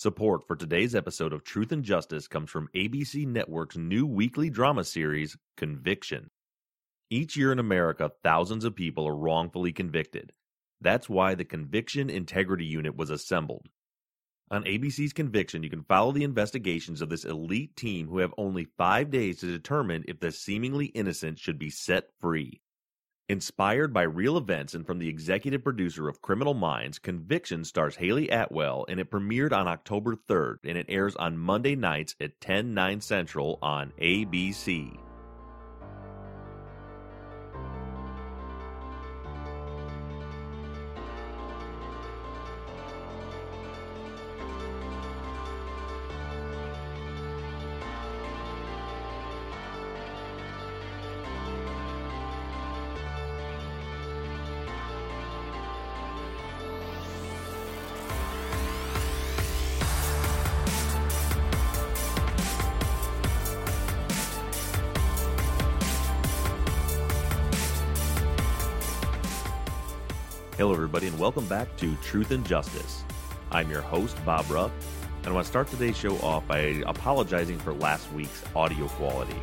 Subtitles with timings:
[0.00, 4.84] Support for today's episode of Truth and Justice comes from ABC Network's new weekly drama
[4.84, 6.30] series, Conviction.
[7.10, 10.32] Each year in America, thousands of people are wrongfully convicted.
[10.80, 13.66] That's why the Conviction Integrity Unit was assembled.
[14.52, 18.68] On ABC's Conviction, you can follow the investigations of this elite team who have only
[18.78, 22.60] five days to determine if the seemingly innocent should be set free.
[23.30, 28.30] Inspired by real events and from the executive producer of Criminal Minds, Conviction stars Hayley
[28.30, 32.72] Atwell and it premiered on October 3rd and it airs on Monday nights at 10,
[32.72, 34.98] 9 central on ABC.
[71.18, 73.02] Welcome back to Truth and Justice.
[73.50, 74.70] I'm your host, Bob Ruff,
[75.16, 79.34] and I want to start today's show off by apologizing for last week's audio quality.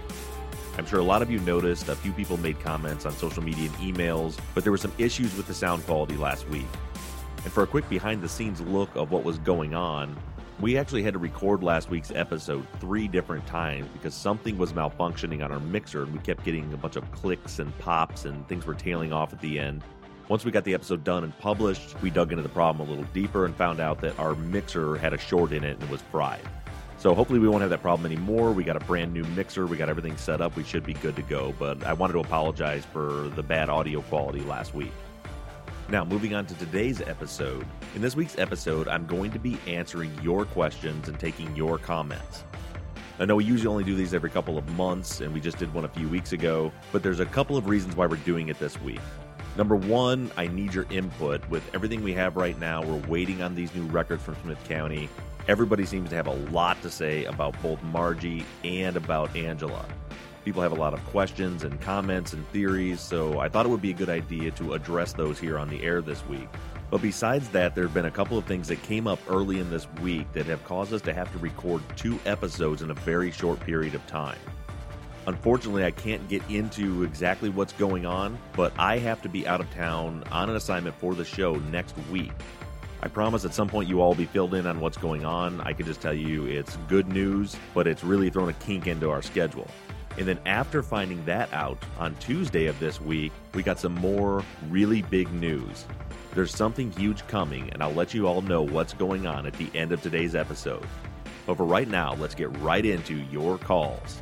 [0.78, 3.70] I'm sure a lot of you noticed, a few people made comments on social media
[3.70, 6.66] and emails, but there were some issues with the sound quality last week.
[7.44, 10.16] And for a quick behind the scenes look of what was going on,
[10.62, 15.44] we actually had to record last week's episode three different times because something was malfunctioning
[15.44, 18.66] on our mixer and we kept getting a bunch of clicks and pops and things
[18.66, 19.84] were tailing off at the end.
[20.28, 23.08] Once we got the episode done and published, we dug into the problem a little
[23.14, 26.42] deeper and found out that our mixer had a short in it and was fried.
[26.98, 28.52] So hopefully we won't have that problem anymore.
[28.52, 31.16] We got a brand new mixer, we got everything set up, we should be good
[31.18, 31.54] to go.
[31.60, 34.92] But I wanted to apologize for the bad audio quality last week.
[35.90, 37.64] Now, moving on to today's episode.
[37.94, 42.44] In this week's episode, I'm going to be answering your questions and taking your comments.
[43.20, 45.72] I know we usually only do these every couple of months, and we just did
[45.72, 48.58] one a few weeks ago, but there's a couple of reasons why we're doing it
[48.58, 49.00] this week.
[49.58, 51.48] Number one, I need your input.
[51.50, 55.08] With everything we have right now, we're waiting on these new records from Smith County.
[55.48, 59.86] Everybody seems to have a lot to say about both Margie and about Angela.
[60.44, 63.82] People have a lot of questions and comments and theories, so I thought it would
[63.82, 66.50] be a good idea to address those here on the air this week.
[66.92, 69.70] But besides that, there have been a couple of things that came up early in
[69.70, 73.32] this week that have caused us to have to record two episodes in a very
[73.32, 74.38] short period of time.
[75.28, 79.60] Unfortunately, I can't get into exactly what's going on, but I have to be out
[79.60, 82.32] of town on an assignment for the show next week.
[83.02, 85.62] I promise at some point you all will be filled in on what's going on.
[85.62, 89.10] I can just tell you it's good news, but it's really thrown a kink into
[89.10, 89.68] our schedule.
[90.18, 94.44] And then after finding that out on Tuesday of this week, we got some more
[94.70, 95.86] really big news.
[96.34, 99.70] There's something huge coming, and I'll let you all know what's going on at the
[99.74, 100.86] end of today's episode.
[101.46, 104.22] But for right now, let's get right into your calls.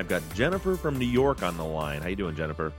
[0.00, 2.00] I've got Jennifer from New York on the line.
[2.00, 2.72] How you doing, Jennifer?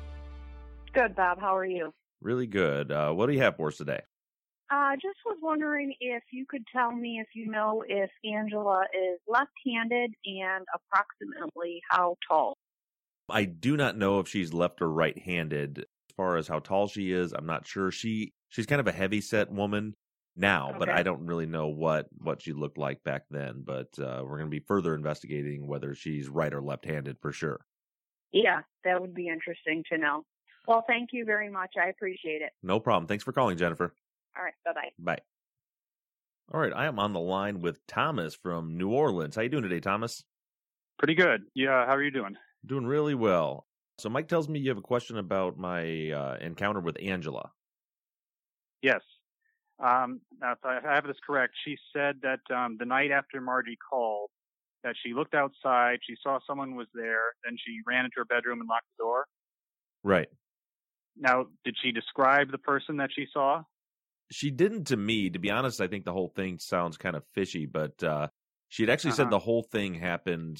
[0.91, 1.39] Good, Bob.
[1.39, 1.93] How are you?
[2.19, 2.91] Really good.
[2.91, 4.01] Uh, what do you have for us today?
[4.71, 8.85] I uh, just was wondering if you could tell me if you know if Angela
[8.91, 12.57] is left-handed and approximately how tall.
[13.29, 15.77] I do not know if she's left or right-handed.
[15.77, 17.91] As far as how tall she is, I'm not sure.
[17.91, 19.93] She she's kind of a heavy-set woman
[20.35, 20.79] now, okay.
[20.79, 23.63] but I don't really know what what she looked like back then.
[23.65, 27.65] But uh, we're going to be further investigating whether she's right or left-handed for sure.
[28.31, 30.25] Yeah, that would be interesting to know.
[30.67, 31.71] Well, thank you very much.
[31.81, 32.51] I appreciate it.
[32.63, 33.07] No problem.
[33.07, 33.93] Thanks for calling, Jennifer.
[34.37, 34.53] All right.
[34.63, 34.89] Bye bye.
[34.99, 35.19] Bye.
[36.53, 39.37] All right, I am on the line with Thomas from New Orleans.
[39.37, 40.21] How you doing today, Thomas?
[40.99, 41.43] Pretty good.
[41.55, 42.35] Yeah, how are you doing?
[42.65, 43.67] Doing really well.
[43.99, 47.51] So Mike tells me you have a question about my uh, encounter with Angela.
[48.81, 48.99] Yes.
[49.83, 53.77] Um, now, if I have this correct, she said that um, the night after Margie
[53.89, 54.29] called,
[54.83, 58.59] that she looked outside, she saw someone was there, then she ran into her bedroom
[58.59, 59.25] and locked the door.
[60.03, 60.27] Right.
[61.17, 63.63] Now, did she describe the person that she saw?
[64.31, 65.29] She didn't to me.
[65.29, 68.27] To be honest, I think the whole thing sounds kind of fishy, but uh,
[68.69, 69.17] she had actually uh-huh.
[69.17, 70.57] said the whole thing happened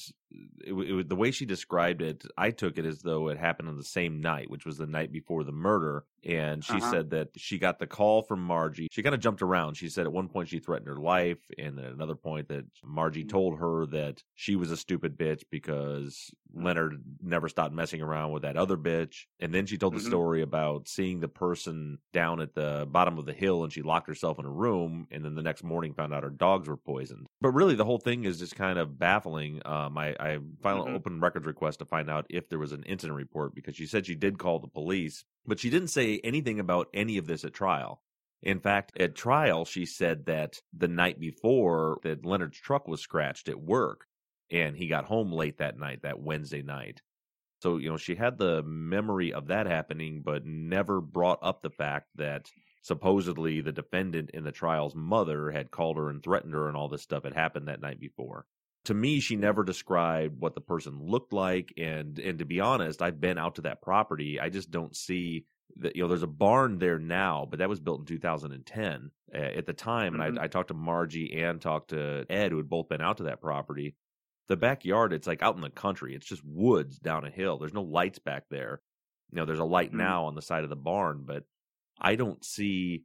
[0.64, 3.76] it, it, the way she described it, I took it as though it happened on
[3.76, 6.04] the same night, which was the night before the murder.
[6.24, 6.90] And she uh-huh.
[6.90, 8.88] said that she got the call from Margie.
[8.92, 9.74] She kind of jumped around.
[9.74, 13.24] She said at one point she threatened her life, and at another point that Margie
[13.24, 13.28] mm.
[13.28, 18.42] told her that she was a stupid bitch because Leonard never stopped messing around with
[18.42, 19.24] that other bitch.
[19.40, 20.04] And then she told mm-hmm.
[20.04, 23.82] the story about seeing the person down at the bottom of the hill, and she
[23.82, 26.76] locked herself in a room, and then the next morning found out her dogs were
[26.76, 27.26] poisoned.
[27.40, 29.60] But really, the whole thing is just kind of baffling.
[29.64, 30.90] Um, I, I filed mm-hmm.
[30.90, 33.86] an open records request to find out if there was an incident report because she
[33.86, 37.44] said she did call the police, but she didn't say anything about any of this
[37.44, 38.00] at trial.
[38.40, 43.48] In fact, at trial, she said that the night before that Leonard's truck was scratched
[43.48, 44.06] at work
[44.48, 47.00] and he got home late that night, that Wednesday night.
[47.60, 51.70] So, you know, she had the memory of that happening, but never brought up the
[51.70, 52.48] fact that
[52.82, 56.88] supposedly the defendant in the trial's mother had called her and threatened her and all
[56.88, 58.46] this stuff had happened that night before
[58.84, 63.02] to me she never described what the person looked like and and to be honest
[63.02, 65.44] i've been out to that property i just don't see
[65.76, 69.38] that you know there's a barn there now but that was built in 2010 uh,
[69.38, 70.22] at the time mm-hmm.
[70.22, 73.18] and I, I talked to margie and talked to ed who had both been out
[73.18, 73.94] to that property
[74.48, 77.74] the backyard it's like out in the country it's just woods down a hill there's
[77.74, 78.80] no lights back there
[79.30, 79.98] you know there's a light mm-hmm.
[79.98, 81.44] now on the side of the barn but
[82.00, 83.04] i don't see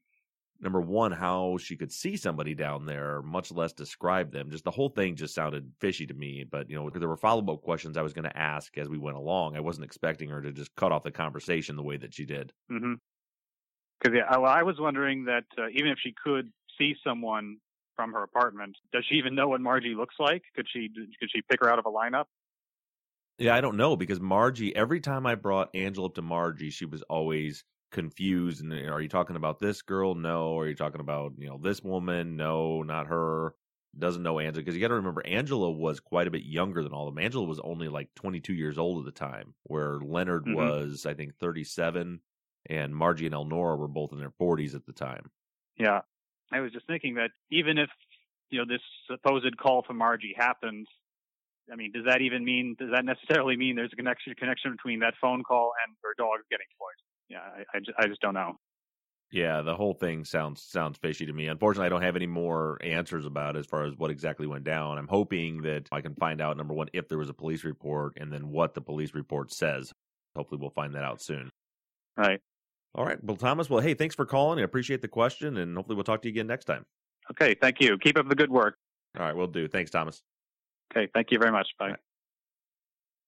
[0.59, 4.49] number one, how she could see somebody down there, much less describe them.
[4.49, 6.45] Just the whole thing just sounded fishy to me.
[6.49, 8.97] But, you know, there were follow up questions I was going to ask as we
[8.97, 9.55] went along.
[9.55, 12.51] I wasn't expecting her to just cut off the conversation the way that she did.
[12.71, 12.93] Mm-hmm.
[13.99, 17.57] Because, yeah, well, I was wondering that uh, even if she could see someone
[17.95, 20.43] from her apartment, does she even know what Margie looks like?
[20.55, 20.89] Could she
[21.19, 22.25] could she pick her out of a lineup?
[23.39, 26.85] Yeah, I don't know because Margie, every time I brought Angela up to Margie, she
[26.85, 31.31] was always confused and are you talking about this girl no are you talking about
[31.37, 33.53] you know this woman no not her
[33.97, 36.91] doesn't know angela because you got to remember angela was quite a bit younger than
[36.91, 40.45] all of them angela was only like 22 years old at the time where leonard
[40.45, 40.55] mm-hmm.
[40.55, 42.19] was i think 37
[42.69, 45.31] and margie and elnora were both in their 40s at the time
[45.77, 46.01] yeah
[46.51, 47.89] i was just thinking that even if
[48.49, 50.87] you know this supposed call from margie happened
[51.71, 52.75] I mean, does that even mean?
[52.79, 56.39] Does that necessarily mean there's a connection connection between that phone call and her dog
[56.49, 57.16] getting poisoned?
[57.29, 58.57] Yeah, I, I, just, I just don't know.
[59.31, 61.47] Yeah, the whole thing sounds sounds fishy to me.
[61.47, 64.97] Unfortunately, I don't have any more answers about as far as what exactly went down.
[64.97, 68.13] I'm hoping that I can find out number one if there was a police report,
[68.17, 69.91] and then what the police report says.
[70.35, 71.49] Hopefully, we'll find that out soon.
[72.15, 72.39] Right.
[72.95, 73.21] All right.
[73.21, 73.69] Well, Thomas.
[73.69, 74.59] Well, hey, thanks for calling.
[74.59, 76.85] I appreciate the question, and hopefully, we'll talk to you again next time.
[77.31, 77.53] Okay.
[77.53, 77.97] Thank you.
[77.97, 78.77] Keep up the good work.
[79.19, 79.67] All right, we'll do.
[79.67, 80.21] Thanks, Thomas.
[80.93, 81.09] Okay.
[81.13, 81.67] Thank you very much.
[81.77, 81.95] Bye.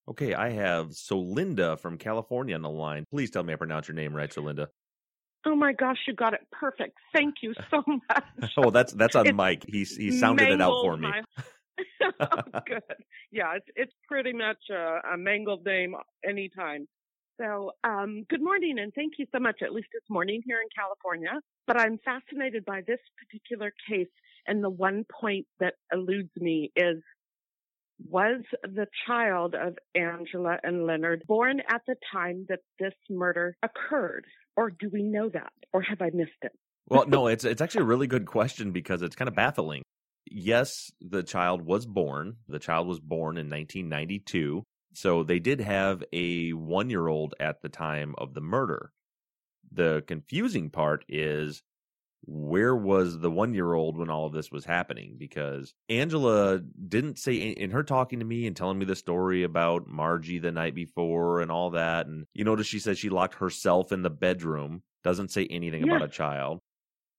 [0.09, 3.05] Okay, I have Solinda from California on the line.
[3.11, 4.67] Please tell me I pronounce your name right, Solinda.
[5.45, 6.97] Oh my gosh, you got it perfect.
[7.13, 8.53] Thank you so much.
[8.57, 9.63] oh, that's that's on it's Mike.
[9.67, 11.09] He's he sounded it out for me.
[11.09, 11.21] My...
[12.19, 12.81] oh, good.
[13.31, 15.95] Yeah, it's it's pretty much a, a mangled name
[16.27, 16.87] anytime.
[17.39, 19.61] So, um, good morning and thank you so much.
[19.61, 21.39] At least it's morning here in California.
[21.67, 24.09] But I'm fascinated by this particular case,
[24.45, 26.97] and the one point that eludes me is
[28.07, 34.25] was the child of Angela and Leonard born at the time that this murder occurred?
[34.55, 35.51] Or do we know that?
[35.73, 36.51] Or have I missed it?
[36.89, 39.83] well, no, it's it's actually a really good question because it's kind of baffling.
[40.25, 42.37] Yes, the child was born.
[42.47, 44.63] The child was born in 1992.
[44.93, 48.91] So they did have a 1-year-old at the time of the murder.
[49.71, 51.61] The confusing part is
[52.25, 55.15] where was the one year old when all of this was happening?
[55.17, 59.87] Because Angela didn't say in her talking to me and telling me the story about
[59.87, 62.07] Margie the night before and all that.
[62.07, 65.95] And you notice she says she locked herself in the bedroom, doesn't say anything yeah.
[65.95, 66.59] about a child.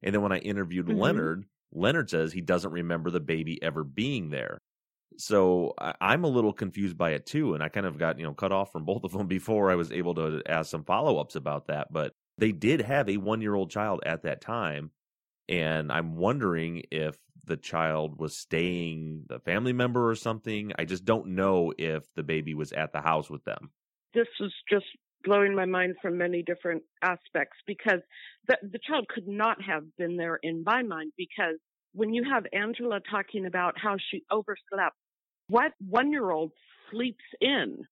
[0.03, 0.99] And then when I interviewed mm-hmm.
[0.99, 4.61] Leonard, Leonard says he doesn't remember the baby ever being there.
[5.17, 7.55] So I, am a little confused by it too.
[7.55, 9.75] And I kind of got, you know, cut off from both of them before I
[9.75, 11.89] was able to ask some follow ups about that.
[11.93, 14.91] But they did have a one year old child at that time.
[15.49, 20.73] And I'm wondering if the child was staying a family member or something.
[20.79, 23.71] I just don't know if the baby was at the house with them.
[24.15, 24.87] This was just
[25.25, 28.01] blowing my mind from many different aspects because
[28.49, 31.57] the, the child could not have been there in my mind because
[31.93, 34.97] when you have Angela talking about how she overslept,
[35.49, 36.53] what one year old
[36.91, 37.85] sleeps in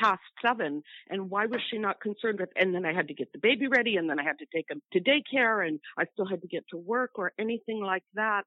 [0.00, 3.32] past seven and why was she not concerned with and then i had to get
[3.32, 6.26] the baby ready and then i had to take him to daycare and i still
[6.26, 8.42] had to get to work or anything like that.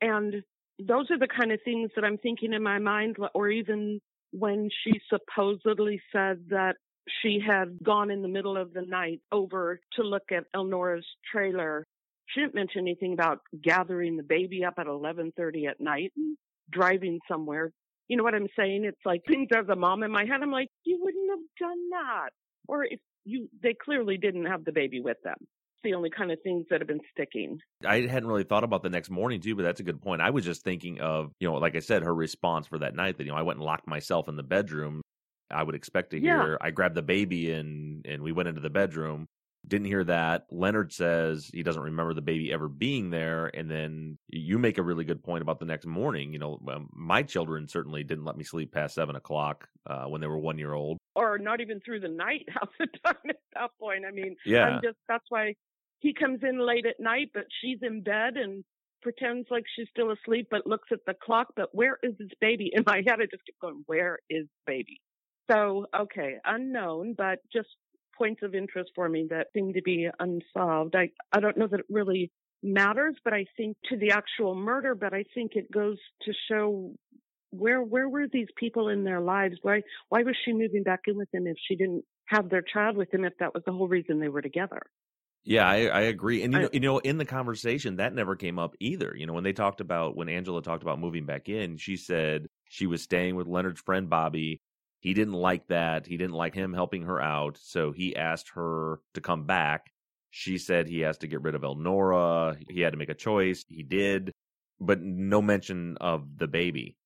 [0.00, 0.42] And
[0.78, 4.00] those are the kind of things that i'm thinking in my mind or even
[4.32, 6.76] when she supposedly said that
[7.22, 11.86] she had gone in the middle of the night over to look at elnora's trailer.
[12.28, 16.36] She didn't mention anything about gathering the baby up at 11:30 at night and
[16.70, 17.72] driving somewhere
[18.08, 18.84] You know what I'm saying?
[18.84, 20.42] It's like things as a mom in my head.
[20.42, 22.30] I'm like, you wouldn't have done that.
[22.68, 25.36] Or if you, they clearly didn't have the baby with them.
[25.40, 27.58] It's the only kind of things that have been sticking.
[27.84, 30.22] I hadn't really thought about the next morning too, but that's a good point.
[30.22, 33.18] I was just thinking of, you know, like I said, her response for that night
[33.18, 35.02] that, you know, I went and locked myself in the bedroom.
[35.50, 36.56] I would expect to hear, Yeah.
[36.60, 39.26] I grabbed the baby and, and we went into the bedroom.
[39.68, 40.46] Didn't hear that.
[40.50, 43.46] Leonard says he doesn't remember the baby ever being there.
[43.46, 46.32] And then you make a really good point about the next morning.
[46.32, 46.60] You know,
[46.92, 50.58] my children certainly didn't let me sleep past seven o'clock uh, when they were one
[50.58, 50.98] year old.
[51.14, 54.04] Or not even through the night half the time at that point.
[54.06, 54.66] I mean, Yeah.
[54.66, 55.54] I'm just, that's why
[56.00, 58.62] he comes in late at night, but she's in bed and
[59.02, 61.48] pretends like she's still asleep, but looks at the clock.
[61.56, 62.70] But where is this baby?
[62.74, 65.00] In my head, I just keep going, where is baby?
[65.50, 67.68] So, okay, unknown, but just
[68.16, 70.94] points of interest for me that seem to be unsolved.
[70.96, 72.30] I, I don't know that it really
[72.62, 76.94] matters, but I think to the actual murder, but I think it goes to show
[77.50, 79.56] where, where were these people in their lives?
[79.62, 82.96] Why, why was she moving back in with him if she didn't have their child
[82.96, 84.82] with him, if that was the whole reason they were together?
[85.44, 86.42] Yeah, I, I agree.
[86.42, 89.14] And you I- know, you know, in the conversation, that never came up either.
[89.16, 92.48] You know, when they talked about when Angela talked about moving back in, she said
[92.64, 94.60] she was staying with Leonard's friend Bobby.
[95.06, 96.04] He didn't like that.
[96.04, 99.92] He didn't like him helping her out, so he asked her to come back.
[100.32, 102.56] She said he has to get rid of Elnora.
[102.68, 103.64] He had to make a choice.
[103.68, 104.32] He did,
[104.80, 106.96] but no mention of the baby.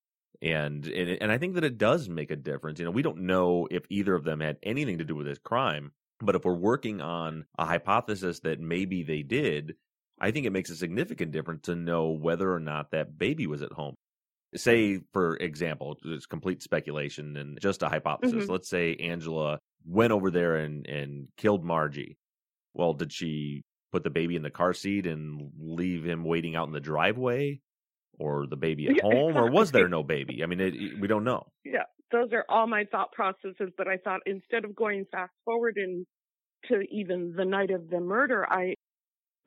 [0.41, 2.79] And and and I think that it does make a difference.
[2.79, 5.37] You know, we don't know if either of them had anything to do with this
[5.37, 5.91] crime,
[6.21, 9.75] but if we're working on a hypothesis that maybe they did,
[10.19, 13.61] I think it makes a significant difference to know whether or not that baby was
[13.61, 13.93] at home.
[14.55, 18.45] Say, for example, it's complete speculation and just a hypothesis.
[18.45, 18.49] Mhm.
[18.49, 22.17] Let's say Angela went over there and, and killed Margie.
[22.73, 26.67] Well, did she put the baby in the car seat and leave him waiting out
[26.67, 27.61] in the driveway?
[28.19, 29.37] Or the baby at Yeah, home?
[29.37, 30.43] Or was there no baby?
[30.43, 31.47] I mean, it, we don't know.
[31.63, 33.71] Yeah, those are all my thought processes.
[33.77, 38.45] But I thought instead of going fast forward into even the night of the murder,
[38.47, 38.75] I,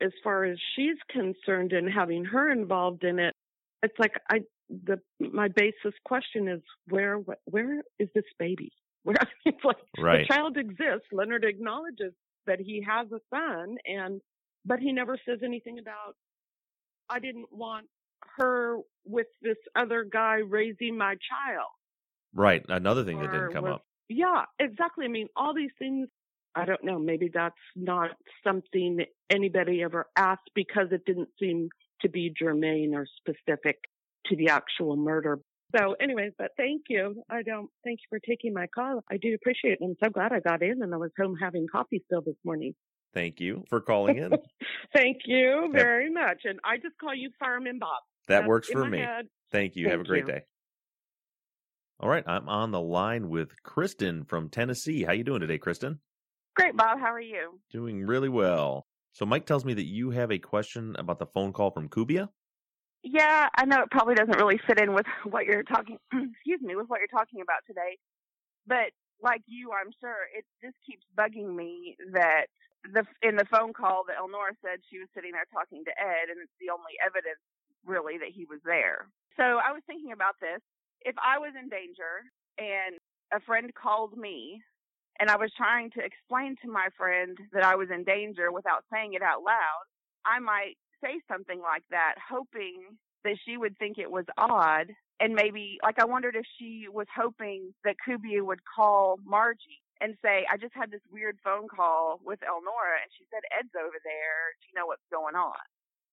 [0.01, 3.33] as far as she's concerned and having her involved in it,
[3.81, 8.71] it's like I the my basis question is where where is this baby?
[9.03, 10.25] Where it's like Right.
[10.27, 11.07] the child exists.
[11.11, 12.13] Leonard acknowledges
[12.47, 14.19] that he has a son, and
[14.65, 16.15] but he never says anything about.
[17.07, 17.85] I didn't want
[18.37, 21.69] her with this other guy raising my child.
[22.33, 22.65] Right.
[22.67, 23.85] Another thing that didn't come was- up.
[24.09, 25.05] Yeah, exactly.
[25.05, 26.07] I mean, all these things.
[26.55, 26.97] I don't know.
[26.97, 28.11] Maybe that's not
[28.43, 31.69] something anybody ever asked because it didn't seem
[32.01, 33.77] to be germane or specific
[34.29, 35.39] to the actual murder.
[35.75, 37.23] So, anyways, but thank you.
[37.29, 37.69] I don't.
[37.83, 39.03] Thank you for taking my call.
[39.11, 39.79] I do appreciate it.
[39.83, 42.73] I'm so glad I got in and I was home having coffee still this morning.
[43.13, 44.31] Thank you for calling in.
[44.95, 45.71] Thank you Yep.
[45.73, 46.41] very much.
[46.45, 47.89] And I just call you Fireman Bob.
[48.27, 48.99] That That's works for me.
[48.99, 49.25] head.
[49.51, 49.89] Thank you.
[49.89, 50.33] Have a great you.
[50.33, 50.41] day.
[51.99, 55.03] All right, I'm on the line with Kristen from Tennessee.
[55.03, 55.99] How you doing today, Kristen?
[56.55, 56.99] Great, Bob.
[56.99, 57.59] How are you?
[57.71, 58.85] Doing really well.
[59.13, 62.27] So Mike tells me that you have a question about the phone call from Kubia.
[63.05, 65.99] Yeah, I know it probably doesn't really fit in with what you're talking.
[66.11, 68.01] excuse me, with what you're talking about today.
[68.65, 72.49] But like you, I'm sure it just keeps bugging me that
[72.81, 76.33] the in the phone call that Elnora said she was sitting there talking to Ed,
[76.33, 77.41] and it's the only evidence
[77.85, 79.05] really that he was there.
[79.37, 80.65] So I was thinking about this.
[81.05, 82.25] If I was in danger
[82.57, 82.97] and
[83.29, 84.61] a friend called me
[85.21, 88.81] and I was trying to explain to my friend that I was in danger without
[88.91, 89.85] saying it out loud,
[90.25, 94.87] I might say something like that, hoping that she would think it was odd.
[95.19, 100.15] And maybe, like, I wondered if she was hoping that Kubia would call Margie and
[100.21, 103.95] say, I just had this weird phone call with Elnora, and she said, Ed's over
[104.03, 104.51] there.
[104.59, 105.53] Do you know what's going on?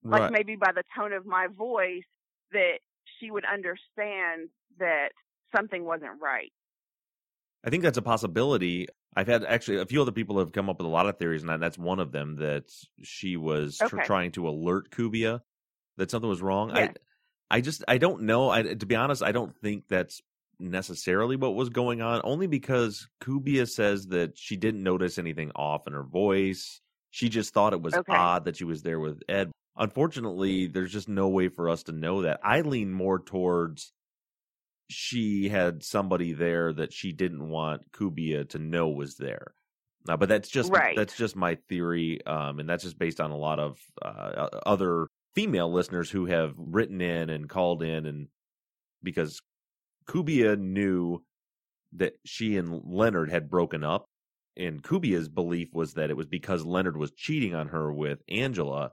[0.04, 2.06] Like, maybe by the tone of my voice,
[2.52, 2.78] that
[3.18, 5.10] she would understand that
[5.54, 6.52] something wasn't right.
[7.64, 8.88] I think that's a possibility.
[9.14, 11.42] I've had actually a few other people have come up with a lot of theories,
[11.42, 12.64] and that's one of them that
[13.02, 15.40] she was tr- trying to alert Kubia
[15.96, 16.72] that something was wrong.
[16.74, 16.94] Yes.
[17.50, 18.50] I, I just I don't know.
[18.50, 20.22] I, to be honest, I don't think that's
[20.58, 22.20] necessarily what was going on.
[22.24, 26.80] Only because Kubia says that she didn't notice anything off in her voice.
[27.10, 28.12] She just thought it was Okay.
[28.16, 29.52] odd that she was there with Ed.
[29.76, 32.40] Unfortunately, there's just no way for us to know that.
[32.42, 33.92] I lean more towards
[34.88, 39.54] she had somebody there that she didn't want Kubia to know was there.
[40.08, 40.96] Uh, but that's just Right.
[40.96, 45.06] that's just my theory, um, and that's just based on a lot of uh, other
[45.34, 48.28] female listeners who have written in and called in, and
[49.02, 49.40] because
[50.06, 51.22] Kubia knew
[51.92, 54.06] that she and Leonard had broken up,
[54.56, 58.92] and Kubia's belief was that it was because Leonard was cheating on her with Angela.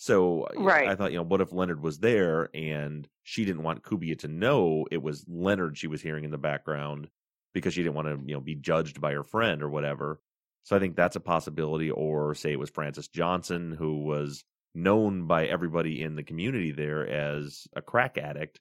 [0.00, 0.88] So uh, right.
[0.88, 4.28] I thought, you know, what if Leonard was there and she didn't want Kubia to
[4.28, 7.10] know it was Leonard she was hearing in the background
[7.52, 10.18] because she didn't want to, you know, be judged by her friend or whatever.
[10.62, 11.90] So I think that's a possibility.
[11.90, 14.42] Or say it was Francis Johnson, who was
[14.74, 18.58] known by everybody in the community there as a crack addict,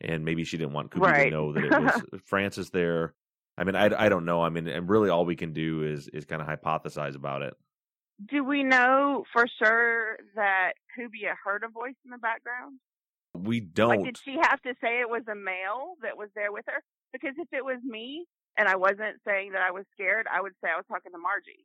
[0.00, 1.24] and maybe she didn't want Kubia right.
[1.26, 3.14] to know that it was Francis there.
[3.56, 4.42] I mean, I, I don't know.
[4.42, 7.54] I mean, and really all we can do is is kind of hypothesize about it
[8.28, 12.78] do we know for sure that Kubia heard a voice in the background?
[13.34, 13.88] We don't.
[13.88, 16.82] Like, did she have to say it was a male that was there with her?
[17.12, 20.52] Because if it was me and I wasn't saying that I was scared, I would
[20.62, 21.64] say I was talking to Margie.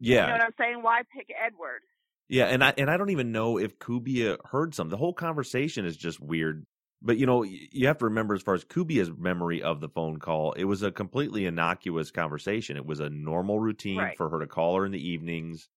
[0.00, 0.22] Yeah.
[0.22, 0.82] You know what I'm saying?
[0.82, 1.82] Why pick Edward?
[2.28, 4.90] Yeah, and I and I don't even know if Kubia heard something.
[4.90, 6.64] The whole conversation is just weird.
[7.04, 10.18] But you know, you have to remember as far as Kubia's memory of the phone
[10.18, 12.78] call, it was a completely innocuous conversation.
[12.78, 14.16] It was a normal routine right.
[14.16, 15.68] for her to call her in the evenings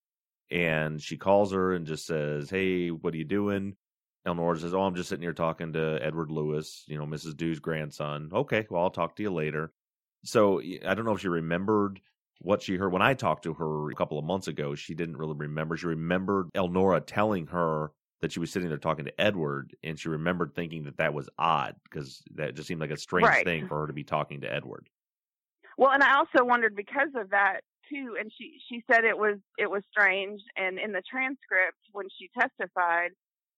[0.49, 3.75] and she calls her and just says, "Hey, what are you doing?"
[4.25, 7.35] Elnora says, "Oh, I'm just sitting here talking to Edward Lewis, you know, Mrs.
[7.35, 9.73] Dew's grandson." Okay, well, I'll talk to you later.
[10.23, 12.01] So I don't know if she remembered
[12.39, 14.75] what she heard when I talked to her a couple of months ago.
[14.75, 15.77] She didn't really remember.
[15.77, 20.09] She remembered Elnora telling her that she was sitting there talking to Edward, and she
[20.09, 23.45] remembered thinking that that was odd because that just seemed like a strange right.
[23.45, 24.89] thing for her to be talking to Edward.
[25.77, 29.37] Well, and I also wondered because of that too and she she said it was
[29.57, 33.11] it was strange and in the transcript when she testified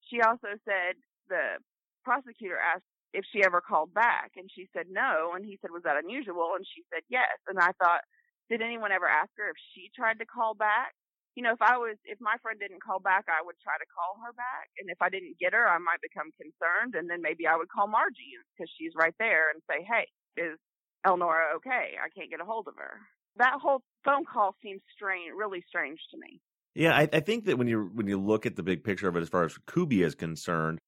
[0.08, 0.94] she also said
[1.28, 1.58] the
[2.04, 5.84] prosecutor asked if she ever called back and she said no and he said was
[5.84, 8.02] that unusual and she said yes and i thought
[8.50, 10.94] did anyone ever ask her if she tried to call back
[11.40, 13.88] you know if i was if my friend didn't call back i would try to
[13.88, 17.24] call her back and if i didn't get her i might become concerned and then
[17.24, 20.04] maybe i would call margie because she's right there and say hey
[20.36, 20.60] is
[21.08, 23.00] elnora okay i can't get a hold of her
[23.40, 26.42] that whole phone call seems strange, really strange to me.
[26.76, 29.16] Yeah, I, I, think that when you when you look at the big picture of
[29.16, 30.80] it, as far as Kubia is concerned,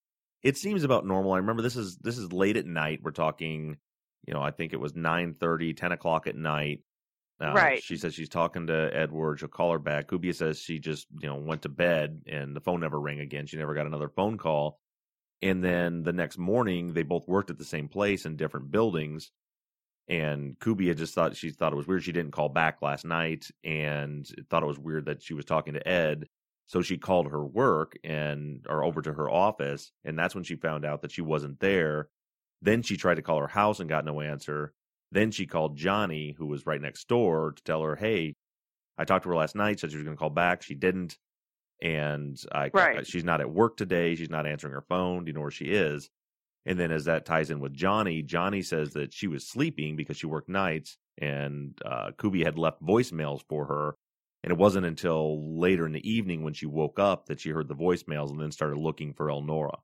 [0.44, 1.34] it seems about normal.
[1.34, 3.00] I remember this is this is late at night.
[3.02, 3.78] We're talking,
[4.28, 6.82] you know, I think it was 9 10 o'clock at night.
[7.42, 7.82] Uh, right.
[7.82, 9.40] She says she's talking to Edward.
[9.40, 10.08] She'll call her back.
[10.08, 13.48] Kubia says she just you know went to bed and the phone never rang again.
[13.48, 14.80] She never got another phone call.
[15.42, 19.32] And then the next morning, they both worked at the same place in different buildings
[20.12, 23.48] and Kubia just thought she thought it was weird she didn't call back last night
[23.64, 26.28] and thought it was weird that she was talking to Ed.
[26.68, 30.56] So she called her work and or over to her office, and that's when she
[30.56, 32.10] found out that she wasn't there.
[32.62, 34.74] Then she tried to call her house and got no answer.
[35.12, 38.36] Then she called Johnny, who was right next door, to tell her, "Hey,
[38.98, 39.80] I talked to her last night.
[39.80, 40.64] Said she was going to call back.
[40.64, 41.18] She didn't,
[41.82, 43.06] and I right.
[43.06, 44.16] she's not at work today.
[44.16, 45.26] She's not answering her phone.
[45.26, 46.10] Do you know where she is?"
[46.66, 50.18] And then as that ties in with Johnny, Johnny says that she was sleeping because
[50.18, 53.96] she worked nights and uh, Kubia had left voicemails for her.
[54.44, 57.68] And it wasn't until later in the evening when she woke up that she heard
[57.68, 59.80] the voicemails and then started looking for Elnora.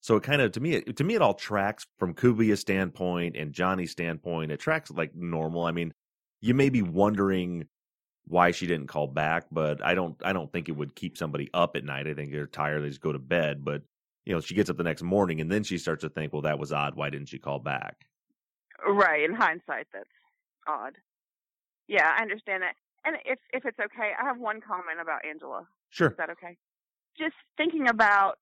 [0.00, 3.52] So it kind of to me, to me, it all tracks from Kubia's standpoint and
[3.52, 4.50] Johnny's standpoint.
[4.50, 5.64] It tracks like normal.
[5.64, 5.92] I mean,
[6.40, 7.66] you may be wondering
[8.26, 11.50] why she didn't call back, but I don't, I don't think it would keep somebody
[11.52, 12.06] up at night.
[12.06, 13.64] I think they're tired, they just go to bed.
[13.64, 13.82] But
[14.24, 16.42] you know, she gets up the next morning and then she starts to think, well,
[16.42, 16.94] that was odd.
[16.94, 18.06] Why didn't she call back?
[18.86, 19.24] Right.
[19.24, 20.08] In hindsight, that's
[20.66, 20.96] odd.
[21.88, 22.74] Yeah, I understand that.
[23.04, 25.66] And if if it's okay, I have one comment about Angela.
[25.88, 26.10] Sure.
[26.10, 26.56] Is that okay?
[27.18, 28.38] Just thinking about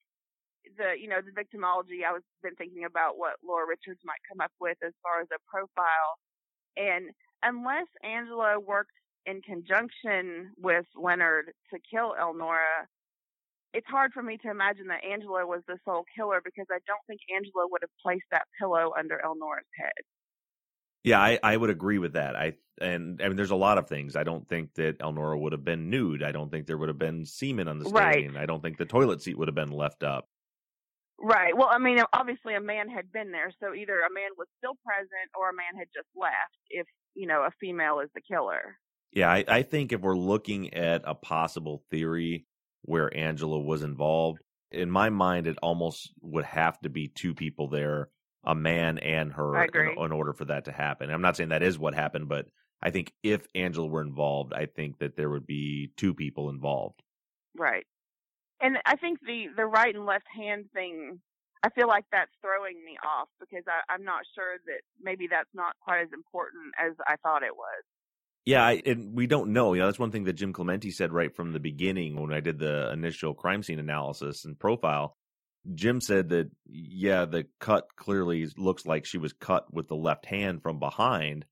[0.76, 4.40] the you know the victimology, I was been thinking about what Laura Richards might come
[4.40, 6.18] up with as far as a profile,
[6.76, 7.10] and
[7.42, 12.86] unless Angela worked in conjunction with Leonard to kill Elnora,
[13.74, 17.04] it's hard for me to imagine that Angela was the sole killer because I don't
[17.06, 20.04] think Angela would have placed that pillow under Elnora's head.
[21.04, 22.36] Yeah, I, I would agree with that.
[22.36, 24.16] I and I mean, there's a lot of things.
[24.16, 26.22] I don't think that Elnora would have been nude.
[26.22, 27.94] I don't think there would have been semen on the stain.
[27.94, 28.36] Right.
[28.36, 30.28] I don't think the toilet seat would have been left up.
[31.20, 31.56] Right.
[31.56, 34.74] Well, I mean, obviously a man had been there, so either a man was still
[34.84, 36.58] present or a man had just left.
[36.70, 38.78] If you know a female is the killer.
[39.12, 42.46] Yeah, I, I think if we're looking at a possible theory,
[42.82, 44.40] where Angela was involved.
[44.70, 48.08] In my mind, it almost would have to be two people there,
[48.44, 51.10] a man and her, in, in, order for that to happen.
[51.10, 52.46] I'm not saying that is what happened, but
[52.82, 57.02] I think if Angela were involved, I think that there would be two people involved.
[57.56, 57.86] Right.
[58.60, 61.20] And I think the the right and left hand thing,
[61.62, 65.48] I feel like that's throwing me off because I, I'm not sure that maybe that's
[65.54, 67.84] not quite as important as I thought it was.
[68.44, 69.74] Yeah, I, and we don't know.
[69.74, 72.40] You know, that's one thing that Jim Clemente said right from the beginning when I
[72.40, 75.16] did the initial crime scene analysis and profile.
[75.74, 80.24] Jim said that yeah, the cut clearly looks like she was cut with the left
[80.24, 81.44] hand from behind,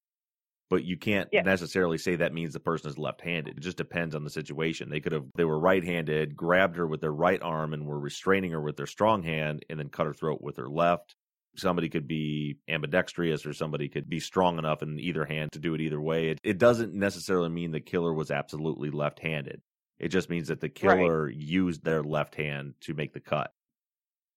[0.68, 1.42] but you can't Yeah.
[1.42, 3.56] necessarily say that means the person is left-handed.
[3.56, 4.90] It just depends on the situation.
[4.90, 8.50] They could have they were right-handed, grabbed her with their right arm and were restraining
[8.52, 11.14] her with their strong hand and then cut her throat with their left.
[11.56, 15.72] Somebody could be ambidextrous or somebody could be strong enough in either hand to do
[15.74, 16.28] it either way.
[16.30, 19.62] It, it doesn't necessarily mean the killer was absolutely left-handed.
[19.98, 23.52] It just means that the killer used their left hand to make the cut.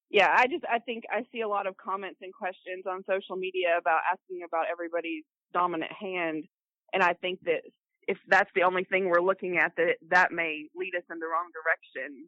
[0.09, 3.35] Yeah, I just I think I see a lot of comments and questions on social
[3.35, 6.45] media about asking about everybody's dominant hand,
[6.93, 7.61] and I think that
[8.07, 11.27] if that's the only thing we're looking at, that that may lead us in the
[11.27, 12.27] wrong direction.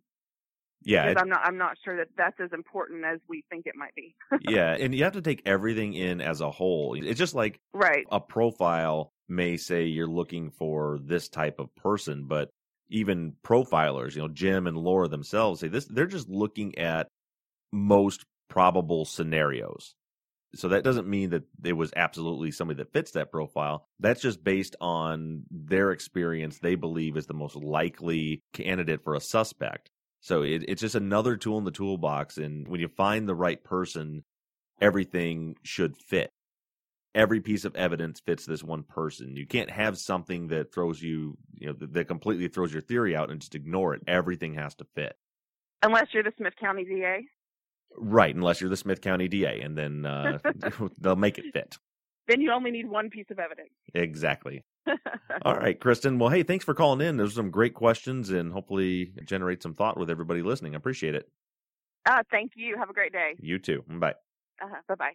[0.83, 3.65] Yeah, because it- I'm not I'm not sure that that's as important as we think
[3.65, 4.15] it might be.
[4.41, 6.95] yeah, and you have to take everything in as a whole.
[6.95, 8.05] It's just like right.
[8.11, 12.49] a profile may say you're looking for this type of person, but
[12.89, 17.07] even profilers, you know, Jim and Laura themselves say this they're just looking at
[17.71, 19.95] most probable scenarios.
[20.53, 23.87] So that doesn't mean that it was absolutely somebody that fits that profile.
[23.99, 29.21] That's just based on their experience they believe is the most likely candidate for a
[29.21, 29.89] suspect.
[30.19, 32.37] So it, it's just another tool in the toolbox.
[32.37, 34.23] And when you find the right person,
[34.81, 36.31] everything should fit
[37.13, 39.35] every piece of evidence fits this one person.
[39.35, 43.29] You can't have something that throws you, you know, that, completely throws your theory out
[43.29, 44.01] and just ignore it.
[44.07, 45.15] Everything has to fit.
[45.83, 47.25] Unless you're the Smith County DA,
[47.97, 50.39] Right, unless you're the Smith County DA, and then uh,
[50.99, 51.77] they'll make it fit.
[52.27, 53.69] then you only need one piece of evidence.
[53.93, 54.63] Exactly.
[55.43, 56.17] All right, Kristen.
[56.17, 57.17] Well, hey, thanks for calling in.
[57.17, 60.73] There's some great questions, and hopefully generate some thought with everybody listening.
[60.73, 61.29] I appreciate it.
[62.09, 62.77] uh, thank you.
[62.77, 63.33] Have a great day.
[63.39, 63.83] You too.
[63.87, 64.15] Bye.
[64.61, 64.75] Uh-huh.
[64.87, 65.11] Bye bye.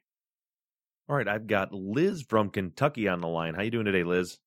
[1.09, 3.55] All right, I've got Liz from Kentucky on the line.
[3.55, 4.39] How you doing today, Liz?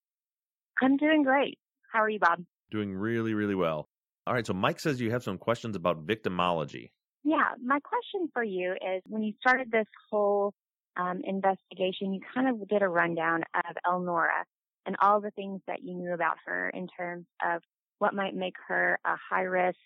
[0.82, 1.58] I'm doing great.
[1.92, 2.44] How are you, Bob?
[2.72, 3.90] Doing really, really well.
[4.28, 6.92] All right, so Mike says you have some questions about victimology.
[7.30, 10.52] Yeah, my question for you is when you started this whole
[10.98, 14.46] um, investigation, you kind of did a rundown of Elnora
[14.88, 17.62] and all the things that you knew about her in terms of
[18.00, 19.78] what might make her a high risk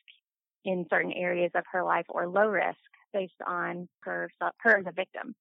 [0.64, 2.78] in certain areas of her life or low risk
[3.12, 4.30] based on her,
[4.60, 5.36] her as a victim.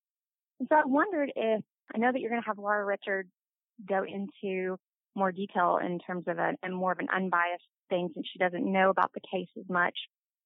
[0.58, 1.62] And so I wondered if,
[1.94, 3.30] I know that you're going to have Laura Richards
[3.88, 4.76] go into
[5.14, 8.72] more detail in terms of a, a more of an unbiased thing since she doesn't
[8.72, 9.94] know about the case as much.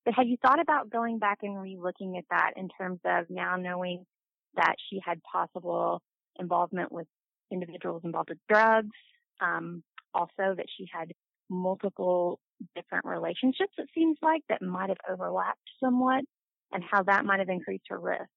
[0.06, 3.56] But have you thought about going back and re-looking at that in terms of now
[3.56, 4.06] knowing
[4.54, 6.00] that she had possible
[6.38, 7.08] involvement with
[7.52, 8.96] individuals involved with drugs,
[9.40, 9.82] um,
[10.14, 11.12] also that she had
[11.50, 12.38] multiple
[12.76, 16.24] different relationships, it seems like, that might have overlapped somewhat,
[16.72, 18.30] and how that might have increased her risk?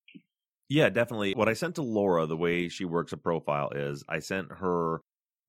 [0.69, 1.33] Yeah, definitely.
[1.35, 5.01] What I sent to Laura, the way she works a profile is I sent her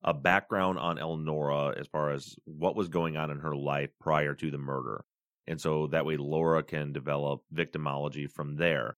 [0.03, 4.35] a background on Elnora as far as what was going on in her life prior
[4.35, 5.03] to the murder.
[5.47, 8.95] And so that way Laura can develop victimology from there.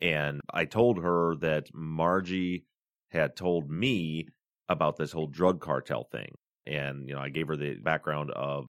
[0.00, 2.64] And I told her that Margie
[3.10, 4.28] had told me
[4.68, 6.34] about this whole drug cartel thing.
[6.66, 8.66] And, you know, I gave her the background of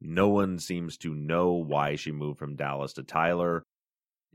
[0.00, 3.62] no one seems to know why she moved from Dallas to Tyler.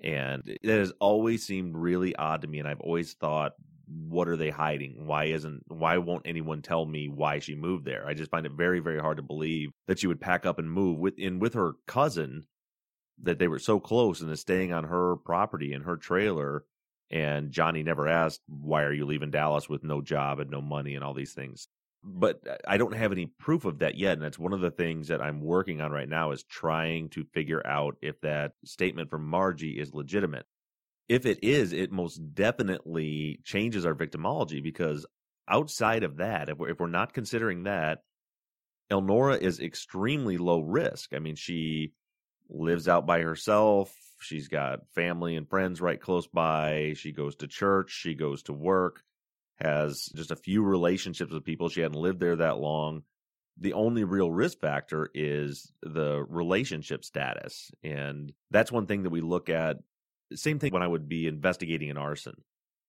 [0.03, 2.59] And it has always seemed really odd to me.
[2.59, 3.53] And I've always thought,
[3.87, 5.05] what are they hiding?
[5.05, 8.05] Why isn't, why won't anyone tell me why she moved there?
[8.07, 10.71] I just find it very, very hard to believe that she would pack up and
[10.71, 12.43] move with, in with her cousin,
[13.21, 16.65] that they were so close and is staying on her property in her trailer.
[17.11, 20.95] And Johnny never asked, why are you leaving Dallas with no job and no money
[20.95, 21.67] and all these things?
[22.03, 24.13] But I don't have any proof of that yet.
[24.13, 27.25] And that's one of the things that I'm working on right now is trying to
[27.33, 30.45] figure out if that statement from Margie is legitimate.
[31.07, 35.05] If it is, it most definitely changes our victimology because
[35.47, 37.99] outside of that, if we're, if we're not considering that,
[38.91, 41.13] Elnora is extremely low risk.
[41.13, 41.93] I mean, she
[42.49, 43.93] lives out by herself.
[44.19, 46.93] She's got family and friends right close by.
[46.95, 47.91] She goes to church.
[47.91, 49.01] She goes to work,
[49.57, 51.69] has just a few relationships with people.
[51.69, 53.03] She hadn't lived there that long.
[53.59, 57.71] The only real risk factor is the relationship status.
[57.83, 59.77] And that's one thing that we look at.
[60.33, 62.35] Same thing when I would be investigating an arson.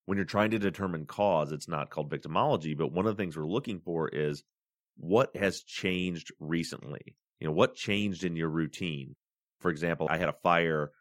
[0.06, 3.36] When you're trying to determine cause, it's not called victimology, but one of the things
[3.36, 4.42] we're looking for is
[4.96, 7.16] what has changed recently?
[7.40, 9.16] You know, what changed in your routine?
[9.60, 10.92] For example, I had a fire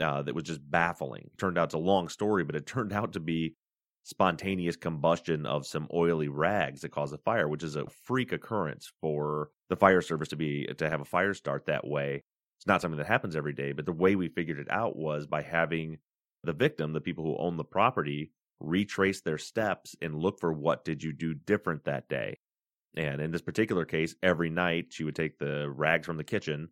[0.00, 1.30] uh, that was just baffling.
[1.38, 3.56] Turned out it's a long story, but it turned out to be
[4.04, 8.90] spontaneous combustion of some oily rags that caused a fire, which is a freak occurrence
[9.00, 12.24] for the fire service to be to have a fire start that way.
[12.62, 15.26] It's not something that happens every day, but the way we figured it out was
[15.26, 15.98] by having
[16.44, 20.84] the victim, the people who own the property, retrace their steps and look for what
[20.84, 22.38] did you do different that day.
[22.96, 26.68] And in this particular case, every night she would take the rags from the kitchen,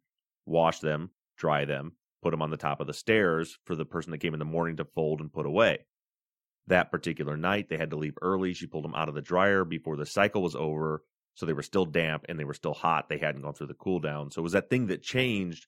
[0.47, 4.13] wash them, dry them, put them on the top of the stairs for the person
[4.13, 5.81] that came in the morning to fold and put away.
[6.67, 7.69] that particular night.
[7.69, 8.55] They had to leave early.
[8.55, 11.03] She pulled them out of the dryer before the cycle was over.
[11.35, 13.09] So they were still damp and they were still hot.
[13.09, 14.31] They hadn't gone through the cool down.
[14.31, 15.67] So it was that thing that changed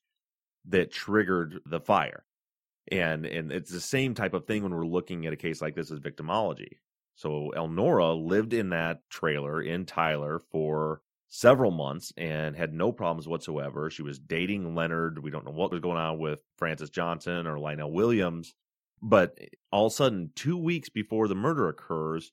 [0.69, 2.25] that triggered the fire.
[2.91, 5.75] And and it's the same type of thing when we're looking at a case like
[5.75, 6.79] this as victimology.
[7.15, 13.27] So Elnora lived in that trailer in Tyler for several months and had no problems
[13.27, 13.89] whatsoever.
[13.89, 15.23] She was dating Leonard.
[15.23, 18.53] We don't know what was going on with Francis Johnson or Lionel Williams.
[19.01, 22.31] But eh, all of a sudden, two weeks before the murder occurs,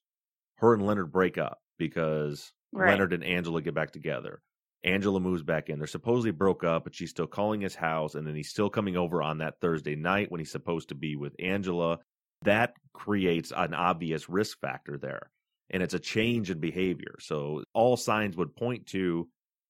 [0.57, 2.91] her and Leonard break up because right.
[2.91, 4.43] Leonard and Angela get back together.
[4.83, 5.79] Angela moves back in.
[5.79, 8.97] They're supposedly broke up, but she's still calling his house, and then he's still coming
[8.97, 11.99] over on that Thursday night when he's supposed to be with Angela.
[12.43, 15.31] That creates an obvious risk factor there,
[15.71, 17.17] and it's a change in behavior.
[17.21, 19.29] So all signs would point to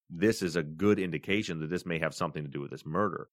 [0.08, 3.28] this is a good indication that this may have something to do with this murder.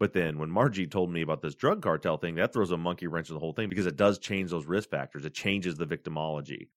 [0.00, 3.06] But then when Margie told me about this drug cartel thing, that throws a monkey
[3.06, 5.24] wrench in the whole thing because it does change those risk factors.
[5.24, 6.68] It changes the victimology.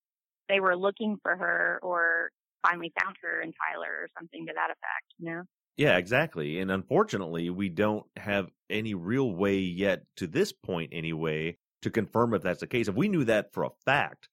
[0.50, 2.32] They were looking for her or
[2.62, 5.44] finally found her in Tyler or something to that effect, you know?
[5.78, 6.60] Yeah, exactly.
[6.60, 12.34] And unfortunately, we don't have any real way yet, to this point anyway, to confirm
[12.34, 12.88] if that's the case.
[12.88, 14.30] If we knew that for a fact,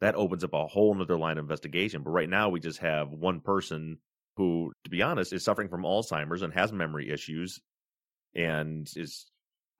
[0.00, 2.02] that opens up a whole other line of investigation.
[2.02, 3.98] But right now, we just have one person
[4.36, 7.60] who, to be honest, is suffering from Alzheimer's and has memory issues
[8.34, 9.26] and is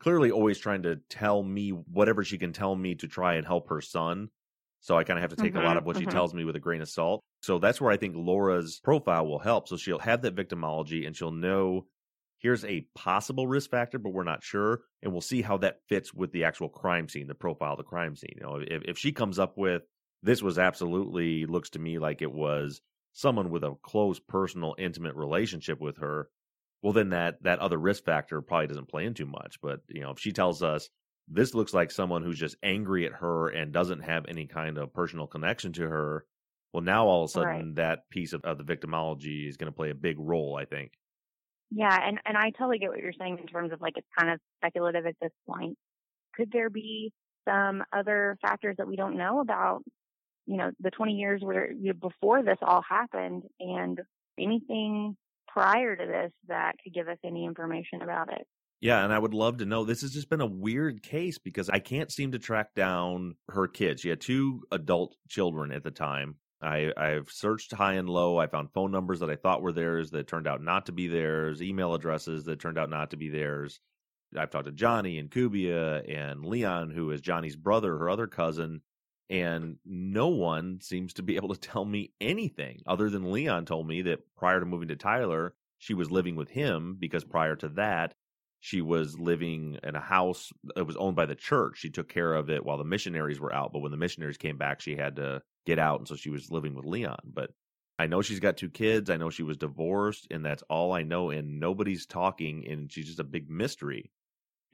[0.01, 3.69] clearly always trying to tell me whatever she can tell me to try and help
[3.69, 4.29] her son.
[4.83, 6.11] So I kind of have to take mm-hmm, a lot of what mm-hmm.
[6.11, 7.23] she tells me with a grain of salt.
[7.40, 9.68] So that's where I think Laura's profile will help.
[9.68, 11.87] So she'll have that victimology and she'll know
[12.38, 14.81] here's a possible risk factor, but we're not sure.
[15.01, 17.85] And we'll see how that fits with the actual crime scene, the profile of the
[17.85, 18.35] crime scene.
[18.35, 19.83] You know, if, if she comes up with
[20.25, 22.81] this was absolutely looks to me like it was
[23.12, 26.29] someone with a close, personal, intimate relationship with her,
[26.83, 29.59] well then that that other risk factor probably doesn't play in too much.
[29.62, 30.88] But you know, if she tells us
[31.29, 34.93] this looks like someone who's just angry at her and doesn't have any kind of
[34.93, 36.25] personal connection to her.
[36.73, 37.75] Well, now all of a sudden right.
[37.77, 40.93] that piece of, of the victimology is going to play a big role, I think.
[41.71, 44.31] Yeah, and and I totally get what you're saying in terms of like it's kind
[44.31, 45.79] of speculative at this point.
[46.35, 47.13] Could there be
[47.49, 49.83] some other factors that we don't know about?
[50.47, 53.99] You know, the 20 years where you know, before this all happened, and
[54.39, 55.17] anything
[55.49, 58.47] prior to this that could give us any information about it.
[58.83, 59.85] Yeah, and I would love to know.
[59.85, 63.68] This has just been a weird case because I can't seem to track down her
[63.68, 64.01] kids.
[64.01, 66.35] She had two adult children at the time.
[66.61, 68.38] I, I've searched high and low.
[68.38, 71.07] I found phone numbers that I thought were theirs that turned out not to be
[71.07, 73.79] theirs, email addresses that turned out not to be theirs.
[74.37, 78.81] I've talked to Johnny and Kubia and Leon, who is Johnny's brother, her other cousin,
[79.31, 83.87] and no one seems to be able to tell me anything other than Leon told
[83.87, 87.68] me that prior to moving to Tyler, she was living with him because prior to
[87.71, 88.14] that,
[88.64, 91.79] she was living in a house that was owned by the church.
[91.79, 94.57] She took care of it while the missionaries were out, but when the missionaries came
[94.57, 97.18] back, she had to get out, and so she was living with Leon.
[97.25, 97.51] But
[97.98, 99.11] I know she's got two kids.
[99.11, 101.31] I know she was divorced, and that's all I know.
[101.31, 104.12] And nobody's talking, and she's just a big mystery.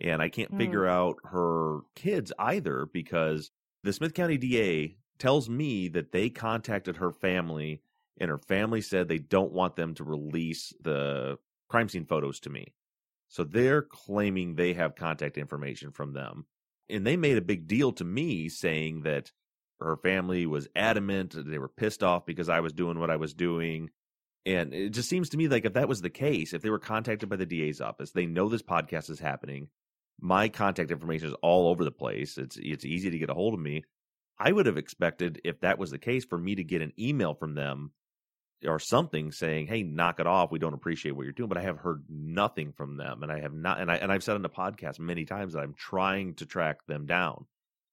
[0.02, 0.58] And I can't mm.
[0.58, 3.50] figure out her kids either because
[3.84, 7.80] the Smith County DA tells me that they contacted her family,
[8.20, 11.38] and her family said they don't want them to release the
[11.70, 12.74] crime scene photos to me.
[13.28, 16.46] So they're claiming they have contact information from them.
[16.88, 19.30] And they made a big deal to me saying that
[19.80, 23.34] her family was adamant, they were pissed off because I was doing what I was
[23.34, 23.90] doing.
[24.46, 26.78] And it just seems to me like if that was the case, if they were
[26.78, 29.68] contacted by the DA's office, they know this podcast is happening.
[30.20, 32.38] My contact information is all over the place.
[32.38, 33.84] It's it's easy to get a hold of me.
[34.38, 37.34] I would have expected if that was the case for me to get an email
[37.34, 37.92] from them
[38.66, 40.50] or something saying, "Hey, knock it off.
[40.50, 43.40] We don't appreciate what you're doing." But I have heard nothing from them, and I
[43.40, 43.80] have not.
[43.80, 46.86] And I and I've said on the podcast many times that I'm trying to track
[46.86, 47.46] them down.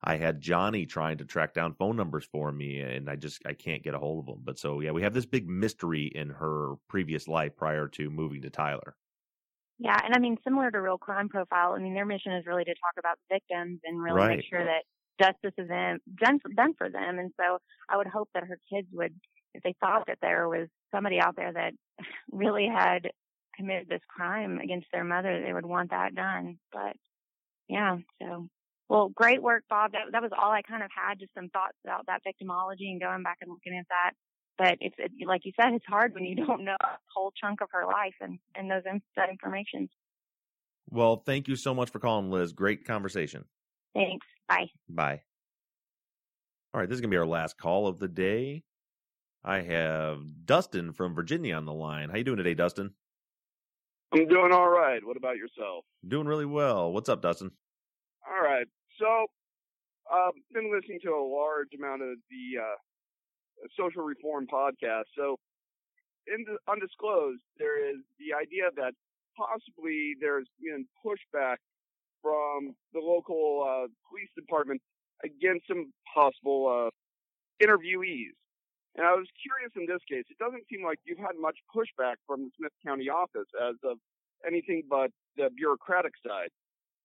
[0.03, 3.53] I had Johnny trying to track down phone numbers for me, and I just I
[3.53, 4.41] can't get a hold of them.
[4.43, 8.41] But so yeah, we have this big mystery in her previous life prior to moving
[8.43, 8.95] to Tyler.
[9.79, 11.73] Yeah, and I mean similar to Real Crime Profile.
[11.73, 14.37] I mean their mission is really to talk about victims and really right.
[14.37, 14.83] make sure that
[15.19, 17.19] justice is done done for them.
[17.19, 17.57] And so
[17.89, 19.13] I would hope that her kids would
[19.63, 21.73] they thought that there was somebody out there that
[22.31, 23.09] really had
[23.55, 26.57] committed this crime against their mother, they would want that done.
[26.71, 26.97] But
[27.69, 28.47] yeah, so
[28.89, 29.93] well, great work, Bob.
[29.93, 33.01] That that was all I kind of had, just some thoughts about that victimology and
[33.01, 34.11] going back and looking at that.
[34.57, 37.61] But it's it, like you said, it's hard when you don't know a whole chunk
[37.61, 38.83] of her life and and those
[39.15, 39.89] that information.
[40.89, 42.53] Well, thank you so much for calling, Liz.
[42.53, 43.45] Great conversation.
[43.95, 44.25] Thanks.
[44.47, 44.69] Bye.
[44.87, 45.21] Bye.
[46.73, 48.63] All right, this is gonna be our last call of the day.
[49.47, 52.09] I have Dustin from Virginia on the line.
[52.09, 52.95] How you doing today, Dustin?
[54.11, 55.05] I'm doing all right.
[55.05, 55.85] What about yourself?
[56.07, 56.91] Doing really well.
[56.91, 57.51] What's up, Dustin?
[58.27, 58.65] All right.
[58.99, 59.27] So,
[60.11, 65.13] I've been listening to a large amount of the uh, social reform podcast.
[65.15, 65.37] So,
[66.25, 68.93] in the undisclosed, there is the idea that
[69.37, 71.57] possibly there's been pushback
[72.23, 74.81] from the local uh, police department
[75.23, 78.33] against some possible uh, interviewees.
[78.95, 82.15] And I was curious in this case, it doesn't seem like you've had much pushback
[82.25, 83.97] from the Smith County office as of
[84.47, 86.49] anything but the bureaucratic side.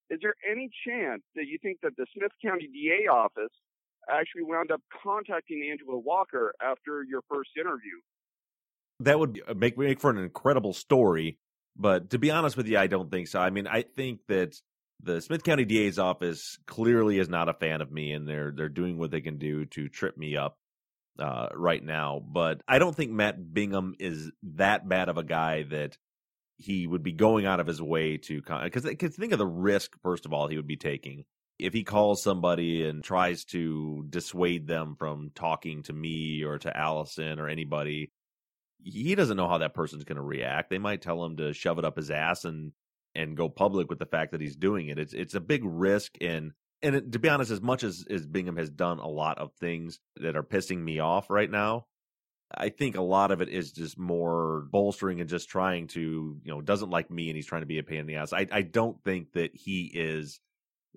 [0.08, 3.52] Is there any chance that you think that the Smith County DA office
[4.08, 7.98] actually wound up contacting Angela Walker after your first interview?
[9.00, 11.38] That would uh, make make for an incredible story,
[11.76, 13.40] but to be honest with you, I don't think so.
[13.40, 14.60] I mean, I think that
[15.02, 18.68] the Smith County DA's office clearly is not a fan of me, and they're they're
[18.68, 20.58] doing what they can do to trip me up
[21.20, 22.20] uh, right now.
[22.24, 25.96] But I don't think Matt Bingham is that bad of a guy that
[26.56, 29.92] he would be going out of his way to because because think of the risk
[30.02, 31.24] first of all he would be taking
[31.60, 36.76] if he calls somebody and tries to dissuade them from talking to me or to
[36.76, 38.10] Allison or anybody,
[38.82, 40.70] he doesn't know how that person's going to react.
[40.70, 42.72] They might tell him to shove it up his ass and
[43.14, 44.98] and go public with the fact that he's doing it.
[44.98, 46.52] It's it's a big risk and
[46.82, 49.52] and it, to be honest, as much as as Bingham has done a lot of
[49.54, 51.86] things that are pissing me off right now,
[52.52, 56.00] I think a lot of it is just more bolstering and just trying to
[56.42, 58.32] you know doesn't like me and he's trying to be a pain in the ass.
[58.32, 60.40] I I don't think that he is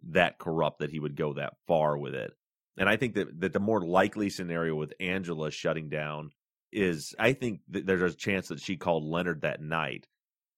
[0.10, 2.32] that corrupt that he would go that far with it.
[2.78, 6.32] And I think that that the more likely scenario with Angela shutting down
[6.72, 10.08] is I think that there's a chance that she called Leonard that night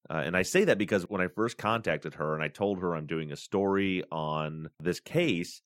[0.09, 2.95] uh, and I say that because when I first contacted her and I told her
[2.95, 5.61] I'm doing a story on this case,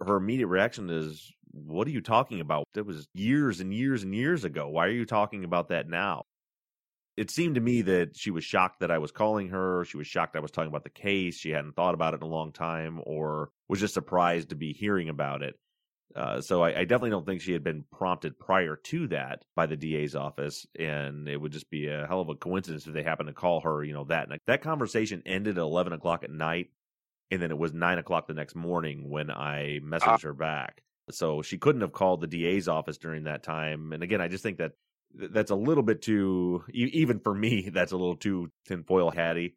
[0.00, 2.64] her immediate reaction is, What are you talking about?
[2.74, 4.68] That was years and years and years ago.
[4.68, 6.24] Why are you talking about that now?
[7.16, 9.84] It seemed to me that she was shocked that I was calling her.
[9.84, 11.36] She was shocked I was talking about the case.
[11.36, 14.72] She hadn't thought about it in a long time or was just surprised to be
[14.72, 15.56] hearing about it.
[16.14, 19.66] Uh, so I, I, definitely don't think she had been prompted prior to that by
[19.66, 23.02] the DA's office, and it would just be a hell of a coincidence if they
[23.02, 24.40] happened to call her, you know, that night.
[24.46, 26.70] That conversation ended at eleven o'clock at night,
[27.30, 30.82] and then it was nine o'clock the next morning when I messaged uh, her back.
[31.10, 33.92] So she couldn't have called the DA's office during that time.
[33.92, 34.72] And again, I just think that
[35.14, 39.56] that's a little bit too, even for me, that's a little too tinfoil hatty.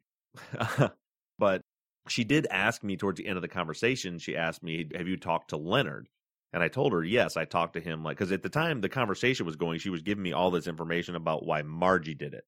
[1.38, 1.60] but
[2.08, 4.18] she did ask me towards the end of the conversation.
[4.18, 6.08] She asked me, "Have you talked to Leonard?"
[6.52, 8.88] And I told her, yes, I talked to him like because at the time the
[8.88, 12.44] conversation was going, she was giving me all this information about why Margie did it,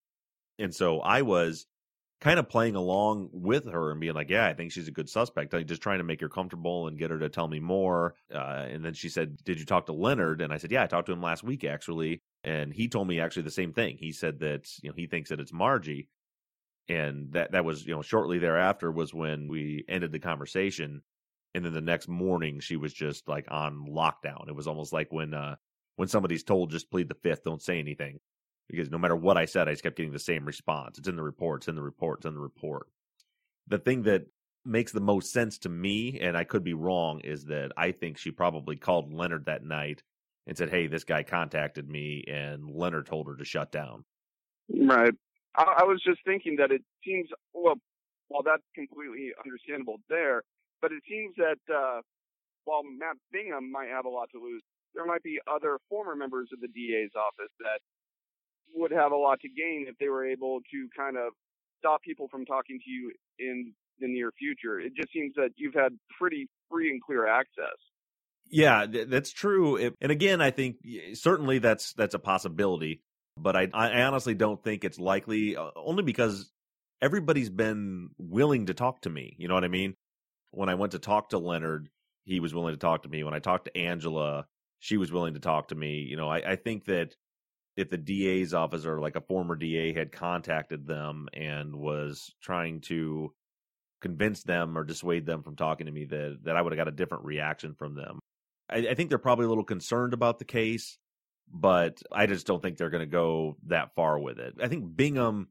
[0.58, 1.66] and so I was
[2.20, 5.08] kind of playing along with her and being like, yeah, I think she's a good
[5.08, 5.52] suspect.
[5.52, 8.14] Like just trying to make her comfortable and get her to tell me more.
[8.34, 10.40] Uh, and then she said, did you talk to Leonard?
[10.40, 13.20] And I said, yeah, I talked to him last week actually, and he told me
[13.20, 13.98] actually the same thing.
[13.98, 16.08] He said that you know he thinks that it's Margie,
[16.88, 21.02] and that that was you know shortly thereafter was when we ended the conversation
[21.54, 24.48] and then the next morning she was just like on lockdown.
[24.48, 25.56] It was almost like when uh
[25.96, 28.20] when somebody's told just plead the fifth, don't say anything.
[28.68, 30.98] Because no matter what I said, I just kept getting the same response.
[30.98, 32.86] It's in the report, it's in the report, it's in the report.
[33.66, 34.26] The thing that
[34.64, 38.18] makes the most sense to me, and I could be wrong, is that I think
[38.18, 40.02] she probably called Leonard that night
[40.46, 44.04] and said, Hey, this guy contacted me and Leonard told her to shut down.
[44.68, 45.14] Right.
[45.56, 47.76] I, I was just thinking that it seems well
[48.28, 50.42] while that's completely understandable there,
[50.80, 52.00] but it seems that uh,
[52.64, 54.62] while Matt Bingham might have a lot to lose,
[54.94, 57.80] there might be other former members of the DA's office that
[58.74, 61.32] would have a lot to gain if they were able to kind of
[61.78, 64.80] stop people from talking to you in the near future.
[64.80, 67.78] It just seems that you've had pretty free and clear access.
[68.50, 69.92] Yeah, that's true.
[70.00, 70.76] And again, I think
[71.14, 73.02] certainly that's that's a possibility,
[73.36, 76.50] but I I honestly don't think it's likely uh, only because
[77.02, 79.34] everybody's been willing to talk to me.
[79.38, 79.94] You know what I mean?
[80.50, 81.88] When I went to talk to Leonard,
[82.24, 83.24] he was willing to talk to me.
[83.24, 84.46] When I talked to Angela,
[84.78, 86.06] she was willing to talk to me.
[86.08, 87.16] You know, I, I think that
[87.76, 92.80] if the DA's office or like a former DA had contacted them and was trying
[92.82, 93.32] to
[94.00, 96.88] convince them or dissuade them from talking to me, that that I would have got
[96.88, 98.18] a different reaction from them.
[98.68, 100.98] I, I think they're probably a little concerned about the case,
[101.48, 104.54] but I just don't think they're going to go that far with it.
[104.62, 105.48] I think Bingham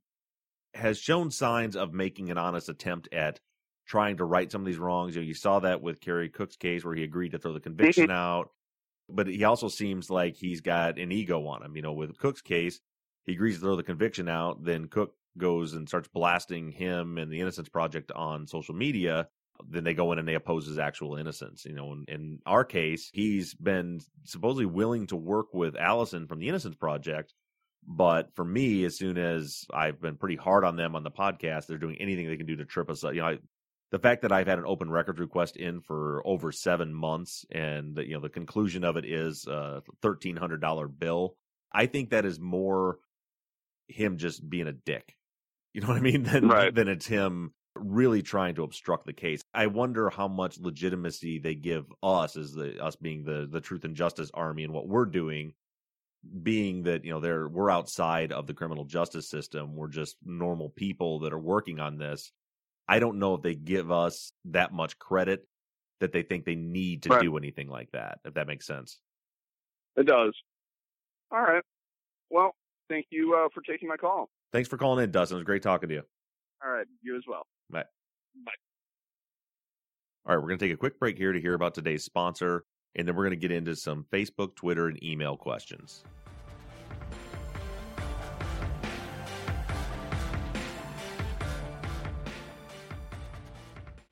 [0.74, 3.40] has shown signs of making an honest attempt at
[3.88, 5.16] trying to right some of these wrongs.
[5.16, 7.60] You, know, you saw that with Kerry Cook's case where he agreed to throw the
[7.60, 8.12] conviction mm-hmm.
[8.12, 8.50] out,
[9.10, 11.76] but he also seems like he's got an ego on him.
[11.76, 12.80] You know, with Cook's case,
[13.26, 17.32] he agrees to throw the conviction out, then Cook goes and starts blasting him and
[17.32, 19.28] the Innocence Project on social media.
[19.68, 21.66] Then they go in and they oppose his actual innocence.
[21.66, 26.40] You know, in, in our case, he's been supposedly willing to work with Allison from
[26.40, 27.34] the Innocence Project.
[27.88, 31.68] But for me, as soon as I've been pretty hard on them on the podcast,
[31.68, 33.14] they're doing anything they can do to trip us up.
[33.14, 33.38] You know, I,
[33.92, 37.96] the fact that I've had an open records request in for over seven months, and
[37.96, 41.36] the, you know the conclusion of it is a thirteen hundred dollar bill.
[41.72, 43.00] I think that is more
[43.88, 45.16] him just being a dick.
[45.74, 46.24] You know what I mean?
[46.32, 46.74] Than Right.
[46.74, 49.42] than it's him really trying to obstruct the case.
[49.54, 53.86] I wonder how much legitimacy they give us as the us being the the Truth
[53.86, 55.54] and Justice Army and what we're doing,
[56.44, 59.76] being that you know they're we're outside of the criminal justice system.
[59.76, 62.32] We're just normal people that are working on this.
[62.88, 65.46] I don't know if they give us that much credit
[66.00, 67.22] that they think they need to Right.
[67.22, 68.20] do anything like that.
[68.26, 69.00] If that makes sense.
[69.96, 70.34] It does.
[71.32, 71.64] All right.
[72.30, 72.56] Well,
[72.90, 74.30] thank you uh, for taking my call.
[74.54, 75.36] Thanks for calling in, Dustin.
[75.36, 76.04] It was great talking to you.
[76.64, 76.86] All right.
[77.02, 77.46] You as well.
[77.70, 77.84] Bye.
[80.26, 82.66] All right, we're going to take a quick break here to hear about today's sponsor,
[82.96, 86.04] and then we're going to get into some Facebook, Twitter, and email questions.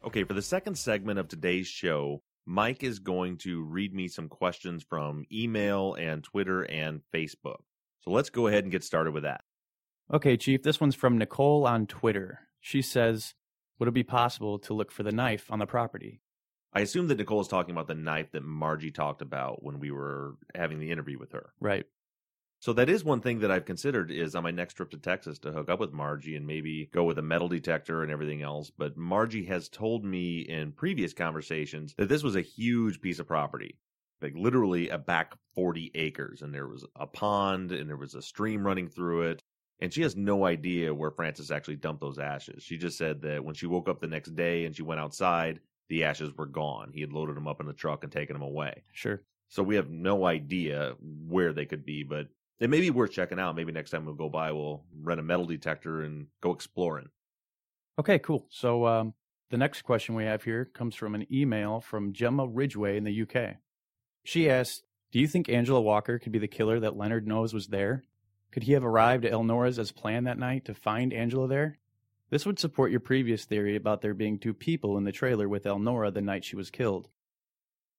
[0.05, 4.29] Okay, for the second segment of today's show, Mike is going to read me some
[4.29, 7.61] questions from email and Twitter and Facebook.
[8.01, 9.41] So let's go ahead and get started with that.
[10.13, 12.41] Okay, Chief, this one's from Nicole on Twitter.
[12.59, 13.33] She says,
[13.79, 16.21] Would it be possible to look for the knife on the property?
[16.71, 19.89] I assume that Nicole is talking about the knife that Margie talked about when we
[19.89, 21.53] were having the interview with her.
[21.59, 21.85] Right.
[22.59, 25.37] So that is one thing that I've considered is on my next trip to Texas
[25.39, 28.71] to hook up with Margie and maybe go with a metal detector and everything else.
[28.75, 33.27] But Margie has told me in previous conversations that this was a huge piece of
[33.27, 33.77] property.
[34.21, 38.21] Like literally a back 40 acres and there was a pond and there was a
[38.21, 39.43] stream running through it.
[39.81, 42.63] And she has no idea where Francis actually dumped those ashes.
[42.63, 45.59] She just said that when she woke up the next day and she went outside,
[45.89, 46.91] the ashes were gone.
[46.93, 48.83] He had loaded them up in the truck and taken them away.
[48.93, 49.21] Sure.
[49.49, 50.95] So we have no idea
[51.27, 52.27] where they could be, but
[52.59, 53.55] it may be worth checking out.
[53.55, 57.09] Maybe next time we'll go by, we'll rent a metal detector and go exploring.
[57.99, 58.45] Okay, cool.
[58.49, 59.13] So um,
[59.49, 63.21] the next question we have here comes from an email from Gemma Ridgway in the
[63.21, 63.55] UK.
[64.23, 67.67] She asks, Do you think Angela Walker could be the killer that Leonard knows was
[67.67, 68.03] there?
[68.51, 71.77] Could he have arrived at Elnora's as planned that night to find Angela there?
[72.29, 75.65] This would support your previous theory about there being two people in the trailer with
[75.65, 77.09] Elnora the night she was killed.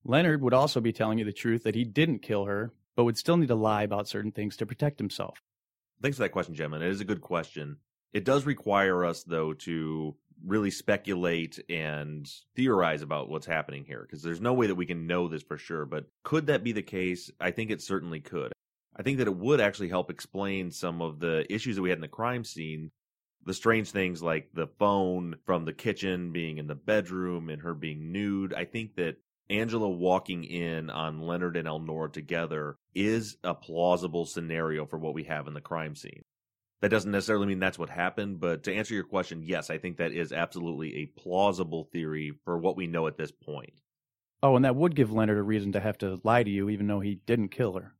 [0.05, 3.19] Leonard would also be telling you the truth that he didn't kill her, but would
[3.19, 5.43] still need to lie about certain things to protect himself.
[6.03, 6.77] Thanks for that question, Gemma.
[6.77, 7.77] It is a good question.
[8.13, 14.23] It does require us, though, to really speculate and theorize about what's happening here because
[14.23, 15.87] there's no way that we can know this for sure.
[15.87, 17.31] But could that be the case?
[17.41, 18.53] I think it certainly could.
[18.95, 21.99] I think that it would actually help explain some of the issues that we had
[21.99, 22.91] in the crime scene.
[23.45, 27.75] The strange things like the phone from the kitchen being in the bedroom and her
[27.75, 28.53] being nude.
[28.53, 29.17] I think that
[29.49, 35.25] Angela walking in on Leonard and Elnora together is a plausible scenario for what we
[35.25, 36.23] have in the crime scene.
[36.83, 39.97] That doesn't necessarily mean that's what happened, but to answer your question, yes, I think
[39.97, 43.81] that is absolutely a plausible theory for what we know at this point.
[44.43, 46.87] Oh, and that would give Leonard a reason to have to lie to you even
[46.87, 47.95] though he didn't kill her.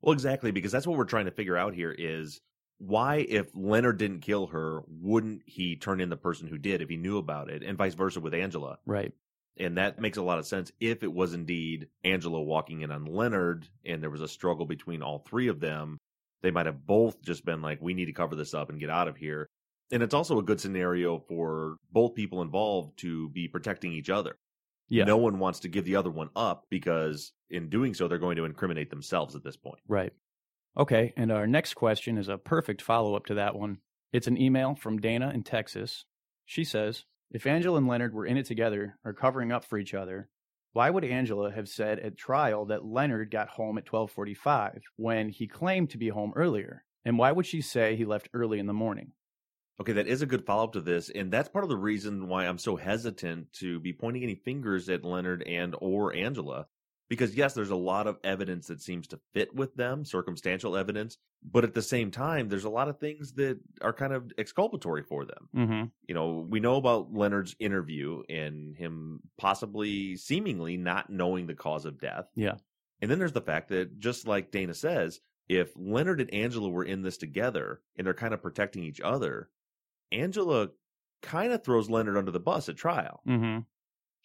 [0.00, 2.40] Well, exactly, because that's what we're trying to figure out here is
[2.78, 6.88] why, if Leonard didn't kill her, wouldn't he turn in the person who did if
[6.88, 8.78] he knew about it, and vice versa with Angela?
[8.86, 9.12] Right.
[9.58, 13.04] And that makes a lot of sense if it was indeed Angela walking in on
[13.04, 15.98] Leonard and there was a struggle between all three of them.
[16.42, 18.90] They might have both just been like, we need to cover this up and get
[18.90, 19.46] out of here.
[19.92, 24.36] And it's also a good scenario for both people involved to be protecting each other.
[24.88, 25.04] Yeah.
[25.04, 28.36] No one wants to give the other one up because in doing so, they're going
[28.36, 29.80] to incriminate themselves at this point.
[29.88, 30.12] Right.
[30.76, 33.78] Okay, and our next question is a perfect follow up to that one.
[34.12, 36.04] It's an email from Dana in Texas.
[36.44, 39.92] She says, If Angela and Leonard were in it together or covering up for each
[39.92, 40.28] other,
[40.72, 45.48] why would Angela have said at trial that Leonard got home at 12:45 when he
[45.48, 46.84] claimed to be home earlier?
[47.04, 49.14] And why would she say he left early in the morning?
[49.80, 52.28] Okay, that is a good follow up to this, and that's part of the reason
[52.28, 56.68] why I'm so hesitant to be pointing any fingers at Leonard and or Angela.
[57.10, 61.18] Because yes, there's a lot of evidence that seems to fit with them, circumstantial evidence,
[61.42, 65.02] but at the same time, there's a lot of things that are kind of exculpatory
[65.02, 65.48] for them.
[65.54, 65.84] Mm-hmm.
[66.08, 71.84] You know, we know about Leonard's interview and him possibly, seemingly not knowing the cause
[71.84, 72.24] of death.
[72.34, 72.54] Yeah.
[73.02, 76.84] And then there's the fact that, just like Dana says, if Leonard and Angela were
[76.84, 79.50] in this together and they're kind of protecting each other,
[80.10, 80.68] Angela
[81.20, 83.20] kind of throws Leonard under the bus at trial.
[83.28, 83.58] Mm-hmm.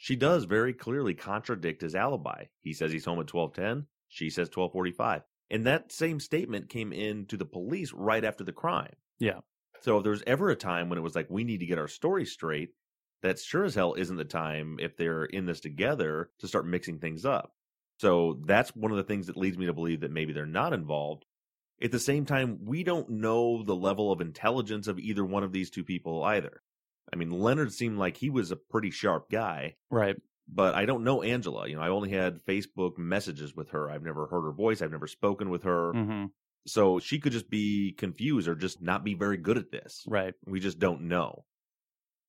[0.02, 2.45] She does very clearly contradict his alibi.
[2.62, 3.86] He says he's home at 1210.
[4.08, 5.24] She says 1245.
[5.52, 8.95] And that same statement came in to the police right after the crime.
[9.20, 9.41] Yeah.
[9.82, 11.78] So if there was ever a time when it was like, we need to get
[11.78, 12.70] our story straight,
[13.24, 17.00] that sure as hell isn't the time if they're in this together to start mixing
[17.00, 17.52] things up.
[17.97, 20.72] So that's one of the things that leads me to believe that maybe they're not
[20.72, 21.26] involved.
[21.82, 25.52] At the same time, we don't know the level of intelligence of either one of
[25.52, 26.62] these two people either.
[27.12, 30.16] I mean, Leonard seemed like he was a pretty sharp guy, Right.
[30.47, 31.68] but I don't know Angela.
[31.68, 33.89] You know, I only had Facebook messages with her.
[33.89, 34.82] I've never heard her voice.
[34.82, 35.93] I've never spoken with her.
[35.93, 36.26] hmm
[36.68, 40.03] So she could just be confused or just not be very good at this.
[40.07, 40.34] Right.
[40.45, 41.45] We just don't know.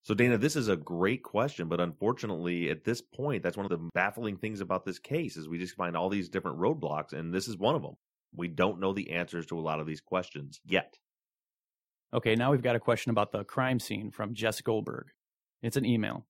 [0.02, 3.70] So, Dana, this is a great question, but unfortunately, at this point, that's one of
[3.70, 7.34] the baffling things about this case is we just find all these different roadblocks, and
[7.34, 7.96] this is one of them.
[8.34, 10.96] We don't know the answers to a lot of these questions yet.
[12.12, 15.06] Okay, now we've got a question about the crime scene from Jess Goldberg.
[15.62, 16.26] It's an email.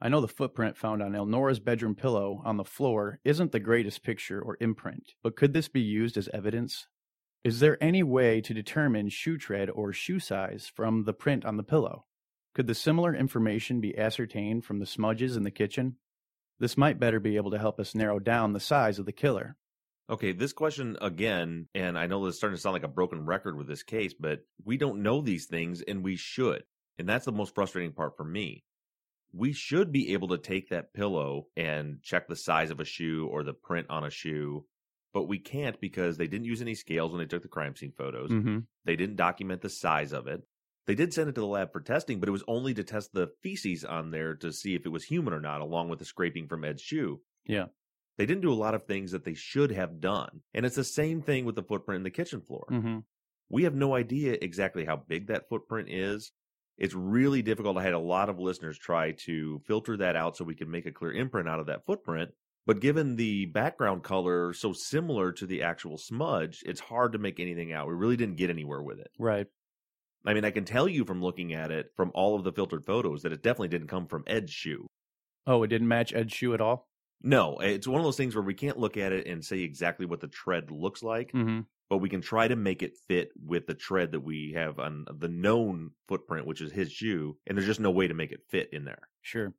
[0.00, 4.04] I know the footprint found on Elnora's bedroom pillow on the floor isn't the greatest
[4.04, 6.86] picture or imprint, but could this be used as evidence?
[7.42, 11.56] Is there any way to determine shoe tread or shoe size from the print on
[11.56, 12.04] the pillow?
[12.54, 15.96] Could the similar information be ascertained from the smudges in the kitchen?
[16.60, 19.56] This might better be able to help us narrow down the size of the killer.
[20.08, 23.26] Okay, this question again, and I know this is starting to sound like a broken
[23.26, 26.62] record with this case, but we don't know these things and we should.
[26.98, 28.62] And that's the most frustrating part for me.
[29.32, 33.28] We should be able to take that pillow and check the size of a shoe
[33.30, 34.64] or the print on a shoe,
[35.12, 37.92] but we can't because they didn't use any scales when they took the crime scene
[37.98, 38.30] photos.
[38.30, 38.58] Mm-hmm.
[38.84, 40.42] They didn't document the size of it.
[40.86, 43.12] They did send it to the lab for testing, but it was only to test
[43.12, 46.04] the feces on there to see if it was human or not, along with the
[46.04, 47.20] scraping from Ed's shoe.
[47.44, 47.66] Yeah.
[48.18, 50.40] They didn't do a lot of things that they should have done.
[50.54, 52.66] And it's the same thing with the footprint in the kitchen floor.
[52.70, 52.98] Mm-hmm.
[53.50, 56.32] We have no idea exactly how big that footprint is.
[56.78, 57.78] It's really difficult.
[57.78, 60.86] I had a lot of listeners try to filter that out so we can make
[60.86, 62.30] a clear imprint out of that footprint.
[62.66, 67.38] But given the background color so similar to the actual smudge, it's hard to make
[67.38, 67.86] anything out.
[67.86, 69.10] We really didn't get anywhere with it.
[69.18, 69.46] Right.
[70.26, 72.84] I mean, I can tell you from looking at it from all of the filtered
[72.84, 74.88] photos that it definitely didn't come from Ed's shoe.
[75.46, 76.88] Oh, it didn't match Ed's shoe at all?
[77.26, 80.06] No, it's one of those things where we can't look at it and say exactly
[80.06, 81.60] what the tread looks like, Mm-hmm.
[81.90, 85.06] but we can try to make it fit with the tread that we have on
[85.18, 88.44] the known footprint, which is his shoe, and there's just no way to make it
[88.48, 89.08] fit in there.
[89.22, 89.52] Sure.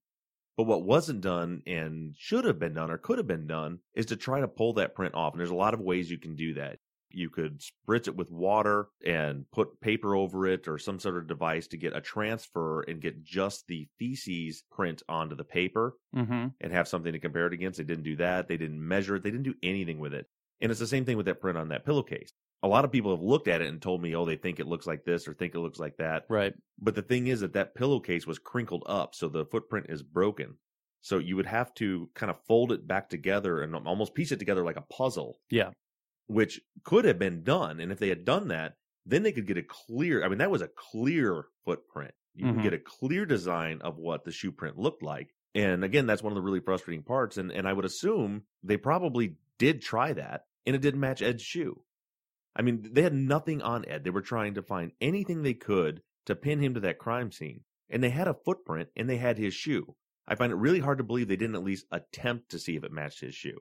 [0.56, 4.08] But what wasn't done and should have been done or could have been done is
[4.08, 5.34] to try to pull that print off.
[5.34, 6.80] And there's a lot of ways you can do that.
[7.10, 11.28] You could spritz it with water and put paper over it or some sort of
[11.28, 16.48] device to get a transfer and get just the feces print onto the paper Mm-hmm.
[16.60, 17.78] and have something to compare it against.
[17.78, 18.48] They didn't do that.
[18.48, 19.24] They didn't measure it.
[19.24, 20.26] They didn't do anything with it.
[20.62, 22.32] And it's the same thing with that print on that pillowcase.
[22.64, 24.68] A lot of people have looked at it and told me, oh, they think it
[24.68, 26.24] looks like this or think it looks like that.
[26.28, 26.54] Right.
[26.80, 30.56] But the thing is that that pillowcase was crinkled up, so the footprint is broken.
[31.02, 34.40] So you would have to kind of fold it back together and almost piece it
[34.40, 35.40] together like a puzzle.
[35.52, 35.70] Yeah.
[36.28, 37.80] Which could have been done.
[37.80, 38.76] And if they had done that,
[39.06, 42.14] then they could get a clear, I mean, that was a clear footprint.
[42.34, 42.54] You Mhm.
[42.56, 45.34] could get a clear design of what the shoe print looked like.
[45.56, 47.38] And again, that's one of the really frustrating parts.
[47.38, 51.42] And, and I would assume they probably did try that and it didn't match Ed's
[51.42, 51.84] shoe.
[52.56, 54.04] I mean, they had nothing on Ed.
[54.04, 57.64] They were trying to find anything they could to pin him to that crime scene.
[57.90, 59.96] And they had a footprint and they had his shoe.
[60.28, 62.84] I find it really hard to believe they didn't at least attempt to see if
[62.84, 63.60] it matched his shoe.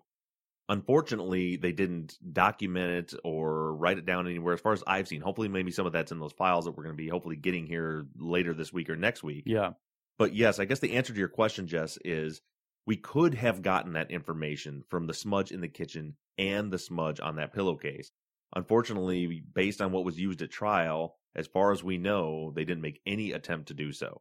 [0.69, 5.21] Unfortunately, they didn't document it or write it down anywhere as far as I've seen.
[5.21, 7.67] Hopefully, maybe some of that's in those files that we're going to be hopefully getting
[7.67, 9.45] here later this week or next week.
[9.47, 9.73] Yeah.
[10.19, 12.41] But yes, I guess the answer to your question, Jess, is
[12.85, 17.21] we could have gotten that information from the smudge in the kitchen and the smudge
[17.21, 18.11] on that pillowcase.
[18.55, 22.83] Unfortunately, based on what was used at trial, as far as we know, they didn't
[22.83, 24.21] make any attempt to do so.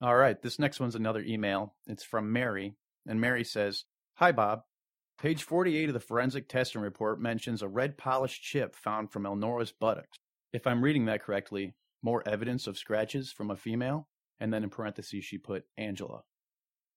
[0.00, 0.40] All right.
[0.40, 1.74] This next one's another email.
[1.86, 2.74] It's from Mary.
[3.06, 3.84] And Mary says
[4.14, 4.62] Hi, Bob.
[5.22, 9.70] Page 48 of the forensic testing report mentions a red polished chip found from Elnora's
[9.70, 10.18] buttocks.
[10.52, 14.08] If I'm reading that correctly, more evidence of scratches from a female?
[14.40, 16.22] And then in parentheses, she put Angela.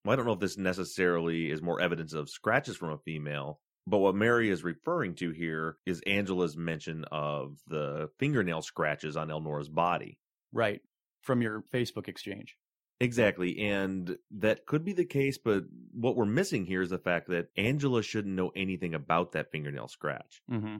[0.03, 3.59] Well, I don't know if this necessarily is more evidence of scratches from a female,
[3.85, 9.29] but what Mary is referring to here is Angela's mention of the fingernail scratches on
[9.29, 10.17] Elnora's body.
[10.51, 10.81] Right.
[11.21, 12.57] From your Facebook exchange.
[12.99, 13.59] Exactly.
[13.59, 17.49] And that could be the case, but what we're missing here is the fact that
[17.57, 20.41] Angela shouldn't know anything about that fingernail scratch.
[20.49, 20.77] Mm-hmm.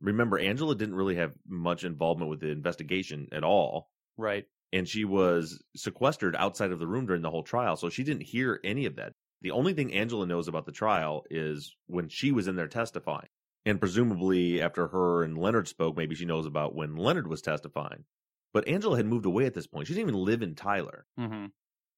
[0.00, 3.90] Remember, Angela didn't really have much involvement with the investigation at all.
[4.16, 4.46] Right.
[4.72, 7.76] And she was sequestered outside of the room during the whole trial.
[7.76, 9.12] So she didn't hear any of that.
[9.42, 13.28] The only thing Angela knows about the trial is when she was in there testifying.
[13.66, 18.04] And presumably, after her and Leonard spoke, maybe she knows about when Leonard was testifying.
[18.52, 19.86] But Angela had moved away at this point.
[19.86, 21.06] She didn't even live in Tyler.
[21.18, 21.46] Mm-hmm.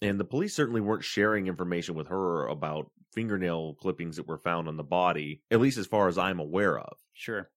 [0.02, 4.66] And the police certainly weren't sharing information with her about fingernail clippings that were found
[4.68, 6.96] on the body, at least as far as I'm aware of.
[7.12, 7.50] Sure.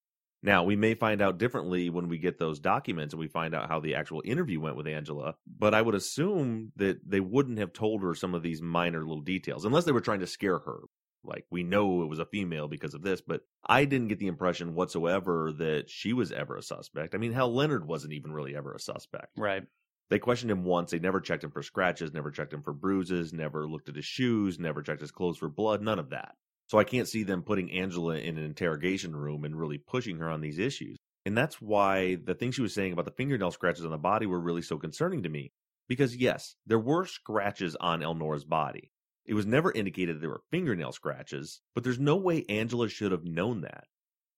[0.45, 3.69] Now, we may find out differently when we get those documents and we find out
[3.69, 7.71] how the actual interview went with Angela, but I would assume that they wouldn't have
[7.71, 10.79] told her some of these minor little details unless they were trying to scare her.
[11.23, 14.27] Like, we know it was a female because of this, but I didn't get the
[14.27, 17.15] impression whatsoever that she was ever a suspect.
[17.15, 19.37] I mean, hell, Leonard wasn't even really ever a suspect.
[19.37, 19.63] Right.
[20.09, 20.91] They questioned him once.
[20.91, 24.05] They never checked him for scratches, never checked him for bruises, never looked at his
[24.05, 26.35] shoes, never checked his clothes for blood, none of that.
[26.67, 30.29] So I can't see them putting Angela in an interrogation room and really pushing her
[30.29, 30.97] on these issues.
[31.25, 34.25] And that's why the things she was saying about the fingernail scratches on the body
[34.25, 35.51] were really so concerning to me.
[35.87, 38.91] Because yes, there were scratches on Elnora's body.
[39.25, 43.23] It was never indicated there were fingernail scratches, but there's no way Angela should have
[43.23, 43.85] known that.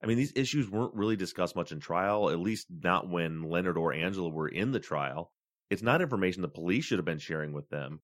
[0.04, 3.78] I mean, these issues weren't really discussed much in trial, at least not when Leonard
[3.78, 5.32] or Angela were in the trial.
[5.72, 8.02] It's not information the police should have been sharing with them.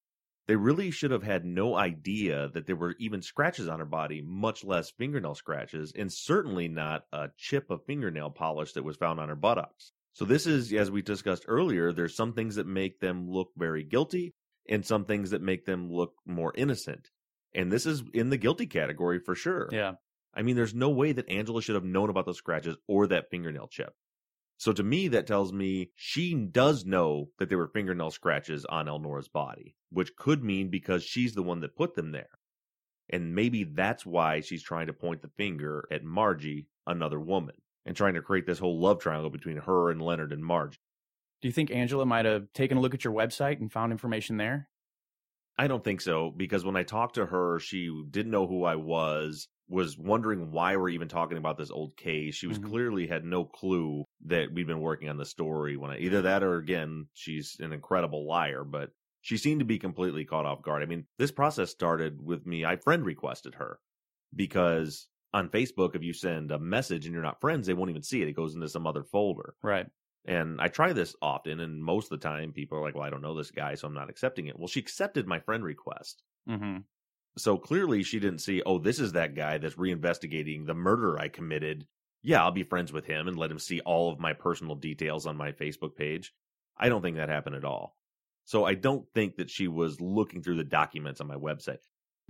[0.47, 4.23] They really should have had no idea that there were even scratches on her body,
[4.23, 9.19] much less fingernail scratches, and certainly not a chip of fingernail polish that was found
[9.19, 9.93] on her buttocks.
[10.13, 13.83] So, this is, as we discussed earlier, there's some things that make them look very
[13.83, 14.33] guilty
[14.71, 17.09] and some things that make them look more innocent.
[17.53, 19.67] And this is in the guilty category for sure.
[19.71, 19.93] Yeah.
[20.33, 23.29] I mean, there's no way that Angela should have known about those scratches or that
[23.29, 23.93] fingernail chip.
[24.57, 28.85] So to me, that tells me she does know that there were fingernail scratches on
[28.85, 32.29] Elnora's body, which could mean because she's the one that put them there.
[33.09, 37.55] And maybe that's why she's trying to point the finger at Margie, another woman,
[37.85, 40.77] and trying to create this whole love triangle between her and Leonard and Margie.
[41.41, 44.37] Do you think Angela might have taken a look at your website and found information
[44.37, 44.69] there?
[45.57, 48.75] I don't think so because when I talked to her, she didn't know who I
[48.75, 52.35] was was wondering why we're even talking about this old case.
[52.35, 52.65] She was Mhm.
[52.69, 56.43] clearly had no clue that we'd been working on the story when I, either that
[56.43, 60.83] or again, she's an incredible liar, but she seemed to be completely caught off guard.
[60.83, 62.65] I mean, this process started with me.
[62.65, 63.79] I friend requested her
[64.35, 68.03] because on Facebook, if you send a message and you're not friends, they won't even
[68.03, 68.27] see it.
[68.27, 69.55] It goes into some other folder.
[69.63, 69.87] Right.
[70.25, 73.09] And I try this often, and most of the time people are like, well, I
[73.09, 74.57] don't know this guy, so I'm not accepting it.
[74.57, 76.21] Well, she accepted my friend request.
[76.47, 76.77] Mm-hmm.
[77.37, 81.27] So clearly she didn't see, oh, this is that guy that's reinvestigating the murder I
[81.27, 81.87] committed.
[82.21, 85.25] Yeah, I'll be friends with him and let him see all of my personal details
[85.25, 86.33] on my Facebook page.
[86.77, 87.95] I don't think that happened at all.
[88.45, 91.77] So I don't think that she was looking through the documents on my website.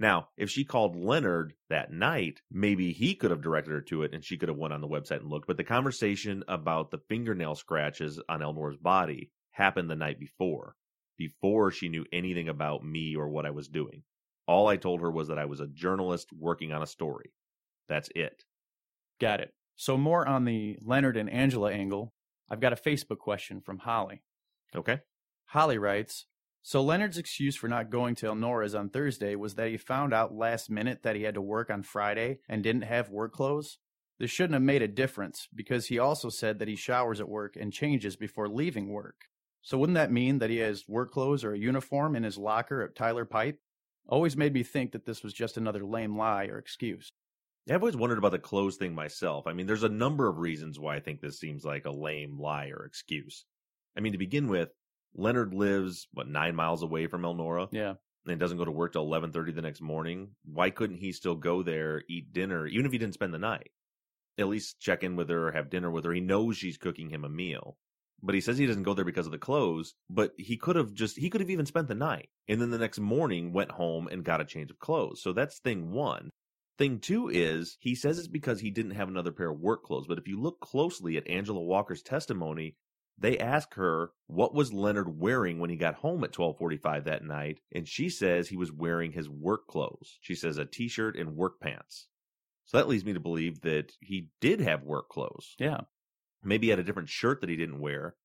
[0.02, 4.16] Now, if she called Leonard that night, maybe he could have directed her to it
[4.16, 5.46] and she could have went on the website and looked.
[5.46, 10.76] But the conversation about the fingernail scratches on Elnora's body happened the night before,
[11.20, 14.02] before she knew anything about me or what I was doing.
[14.48, 17.32] All I told her was that I was a journalist working on a story.
[17.88, 18.44] That's it.
[19.20, 19.54] Got it.
[19.76, 22.12] So more on the Leonard and Angela angle.
[22.50, 24.24] I've got a Facebook question from Holly.
[24.76, 25.02] Okay.
[25.46, 26.26] Holly writes,
[26.64, 30.36] so Leonard's excuse for not going to Elnora's on Thursday was that he found out
[30.36, 33.80] last minute that he had to work on Friday and didn't have work clothes.
[34.20, 37.56] This shouldn't have made a difference because he also said that he showers at work
[37.56, 39.26] and changes before leaving work.
[39.64, 42.84] So wouldn't that mean that he has work clothes or a uniform in his locker
[42.84, 43.60] at Tyler Pipe?
[44.08, 47.12] Always made me think that this was just another lame lie or excuse.
[47.70, 49.48] I've always wondered about the clothes thing myself.
[49.48, 52.40] I mean, there's a number of reasons why I think this seems like a lame
[52.40, 53.46] lie or excuse.
[53.96, 54.70] I mean, to begin with,
[55.14, 57.96] Leonard lives what nine miles away from Elnora, Yeah.
[58.26, 60.36] and doesn't go to work till eleven thirty the next morning.
[60.46, 63.72] Why couldn't he still go there, eat dinner, even if he didn't spend the night?
[64.38, 66.14] At least check in with her, have dinner with her.
[66.14, 67.78] He knows she's cooking him a meal.
[68.24, 70.94] But he says he doesn't go there because of the clothes, but he could have
[70.94, 74.08] just he could have even spent the night and then the next morning went home
[74.08, 75.22] and got a change of clothes.
[75.24, 76.30] So that's thing 1.
[76.78, 80.06] Thing 2 is he says it's because he didn't have another pair of work clothes,
[80.08, 82.76] but if you look closely at Angela Walker's testimony,
[83.22, 87.60] they ask her what was Leonard wearing when he got home at 12:45 that night,
[87.72, 90.18] and she says he was wearing his work clothes.
[90.22, 92.08] She says a t-shirt and work pants.
[92.66, 95.56] So that leads me to believe that he did have work clothes.
[95.60, 95.82] Yeah.
[96.44, 98.16] Maybe he had a different shirt that he didn't wear.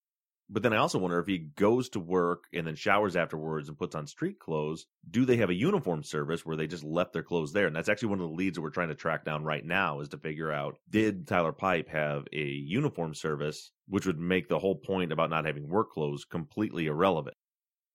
[0.49, 3.77] But then I also wonder if he goes to work and then showers afterwards and
[3.77, 7.25] puts on street clothes, do they have a uniform service where they just left their
[7.25, 7.67] clothes there?
[7.67, 9.99] And that's actually one of the leads that we're trying to track down right now
[10.01, 14.61] is to figure out did Tyler Pipe have a uniform service, which would make the
[14.61, 17.37] whole point about not having work clothes completely irrelevant.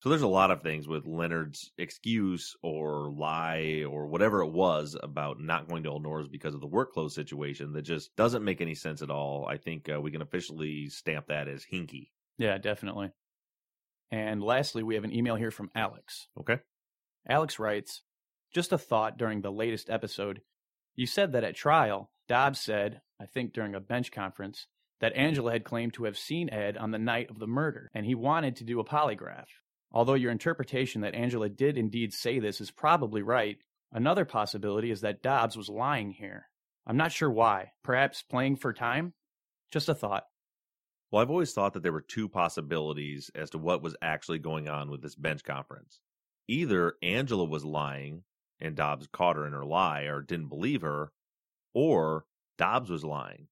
[0.02, 4.98] So there's a lot of things with Leonard's excuse or lie or whatever it was
[5.02, 8.44] about not going to Old Elnora's because of the work clothes situation that just doesn't
[8.44, 9.46] make any sense at all.
[9.48, 12.08] I think uh, we can officially stamp that as hinky.
[12.42, 13.12] Yeah, definitely.
[14.10, 16.28] And lastly, we have an email here from Alex.
[16.40, 16.58] Okay.
[17.30, 18.02] Alex writes
[18.52, 20.42] Just a thought during the latest episode.
[20.96, 24.66] You said that at trial, Dobbs said, I think during a bench conference,
[25.02, 28.08] that Angela had claimed to have seen Ed on the night of the murder, and
[28.08, 29.46] he wanted to do a polygraph.
[29.92, 33.58] Although your interpretation that Angela did indeed say this is probably right,
[33.92, 36.48] another possibility is that Dobbs was lying here.
[36.88, 37.74] I'm not sure why.
[37.84, 39.14] Perhaps playing for time?
[39.70, 40.24] Just a thought.
[41.12, 44.70] Well, I've always thought that there were two possibilities as to what was actually going
[44.70, 46.00] on with this bench conference.
[46.48, 48.24] Either Angela was lying
[48.62, 51.12] and Dobbs caught her in her lie or didn't believe her,
[51.74, 52.26] or
[52.58, 53.48] Dobbs was lying.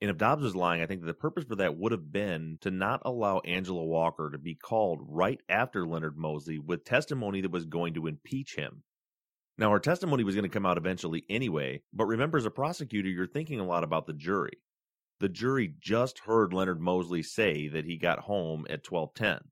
[0.00, 2.70] And if Dobbs was lying, I think the purpose for that would have been to
[2.70, 7.66] not allow Angela Walker to be called right after Leonard Mosley with testimony that was
[7.66, 8.84] going to impeach him.
[9.58, 13.08] Now, her testimony was going to come out eventually anyway, but remember, as a prosecutor,
[13.08, 14.58] you're thinking a lot about the jury.
[15.20, 19.50] The jury just heard Leonard Mosley say that he got home at 1210.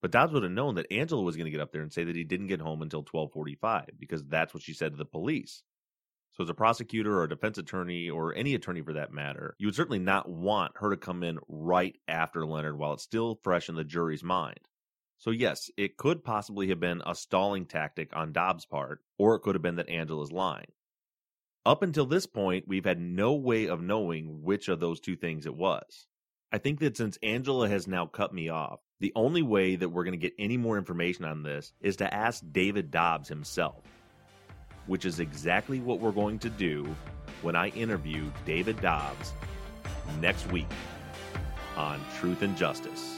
[0.00, 2.04] But Dobbs would have known that Angela was going to get up there and say
[2.04, 5.62] that he didn't get home until 1245 because that's what she said to the police.
[6.32, 9.66] So as a prosecutor or a defense attorney or any attorney for that matter, you
[9.66, 13.68] would certainly not want her to come in right after Leonard while it's still fresh
[13.68, 14.60] in the jury's mind.
[15.16, 19.40] So yes, it could possibly have been a stalling tactic on Dobbs' part, or it
[19.40, 20.70] could have been that Angela's lying.
[21.66, 25.46] Up until this point, we've had no way of knowing which of those two things
[25.46, 26.06] it was.
[26.50, 30.04] I think that since Angela has now cut me off, the only way that we're
[30.04, 33.82] going to get any more information on this is to ask David Dobbs himself
[34.88, 36.84] which is exactly what we're going to do
[37.42, 39.32] when I interview David Dobbs
[40.20, 40.66] next week
[41.76, 43.17] on Truth and Justice.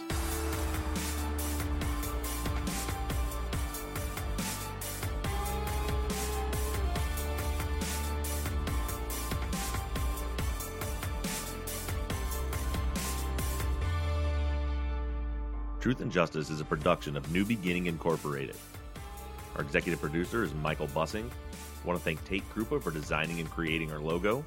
[15.80, 18.56] Truth and Justice is a production of New Beginning Incorporated.
[19.56, 21.24] Our executive producer is Michael Bussing.
[21.24, 24.44] I want to thank Tate Krupa for designing and creating our logo.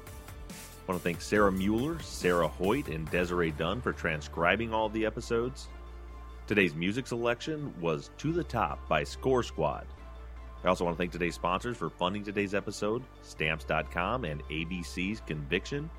[0.48, 5.04] I want to thank Sarah Mueller, Sarah Hoyt, and Desiree Dunn for transcribing all the
[5.04, 5.66] episodes.
[6.46, 9.86] Today's music selection was To the Top by Score Squad.
[10.62, 15.90] I also want to thank today's sponsors for funding today's episode Stamps.com and ABC's Conviction.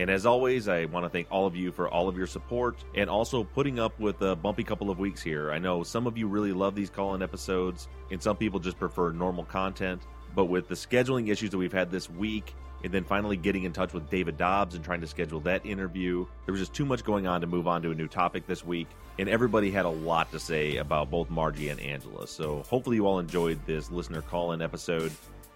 [0.00, 2.82] And as always, I want to thank all of you for all of your support
[2.94, 5.52] and also putting up with a bumpy couple of weeks here.
[5.52, 8.78] I know some of you really love these call in episodes, and some people just
[8.78, 10.00] prefer normal content.
[10.34, 13.74] But with the scheduling issues that we've had this week, and then finally getting in
[13.74, 17.04] touch with David Dobbs and trying to schedule that interview, there was just too much
[17.04, 18.88] going on to move on to a new topic this week.
[19.18, 22.26] And everybody had a lot to say about both Margie and Angela.
[22.26, 25.12] So hopefully you all enjoyed this listener call in episode.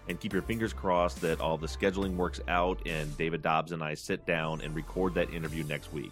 [0.07, 3.83] And keep your fingers crossed that all the scheduling works out and David Dobbs and
[3.83, 6.11] I sit down and record that interview next week.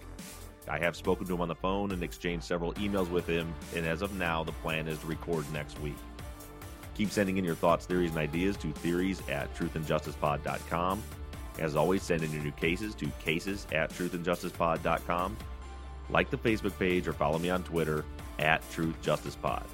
[0.67, 3.85] I have spoken to him on the phone and exchanged several emails with him, and
[3.85, 5.97] as of now, the plan is to record next week.
[6.95, 11.03] Keep sending in your thoughts, theories, and ideas to theories at truthandjusticepod.com.
[11.59, 15.37] As always, send in your new cases to cases at truthandjusticepod.com.
[16.09, 18.05] Like the Facebook page or follow me on Twitter
[18.39, 19.65] at truthjusticepod.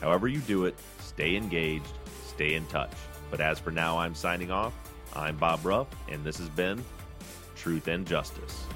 [0.00, 1.92] However you do it, stay engaged,
[2.26, 2.92] stay in touch.
[3.32, 4.74] But as for now, I'm signing off.
[5.16, 6.84] I'm Bob Ruff, and this has been
[7.56, 8.66] Truth and Justice.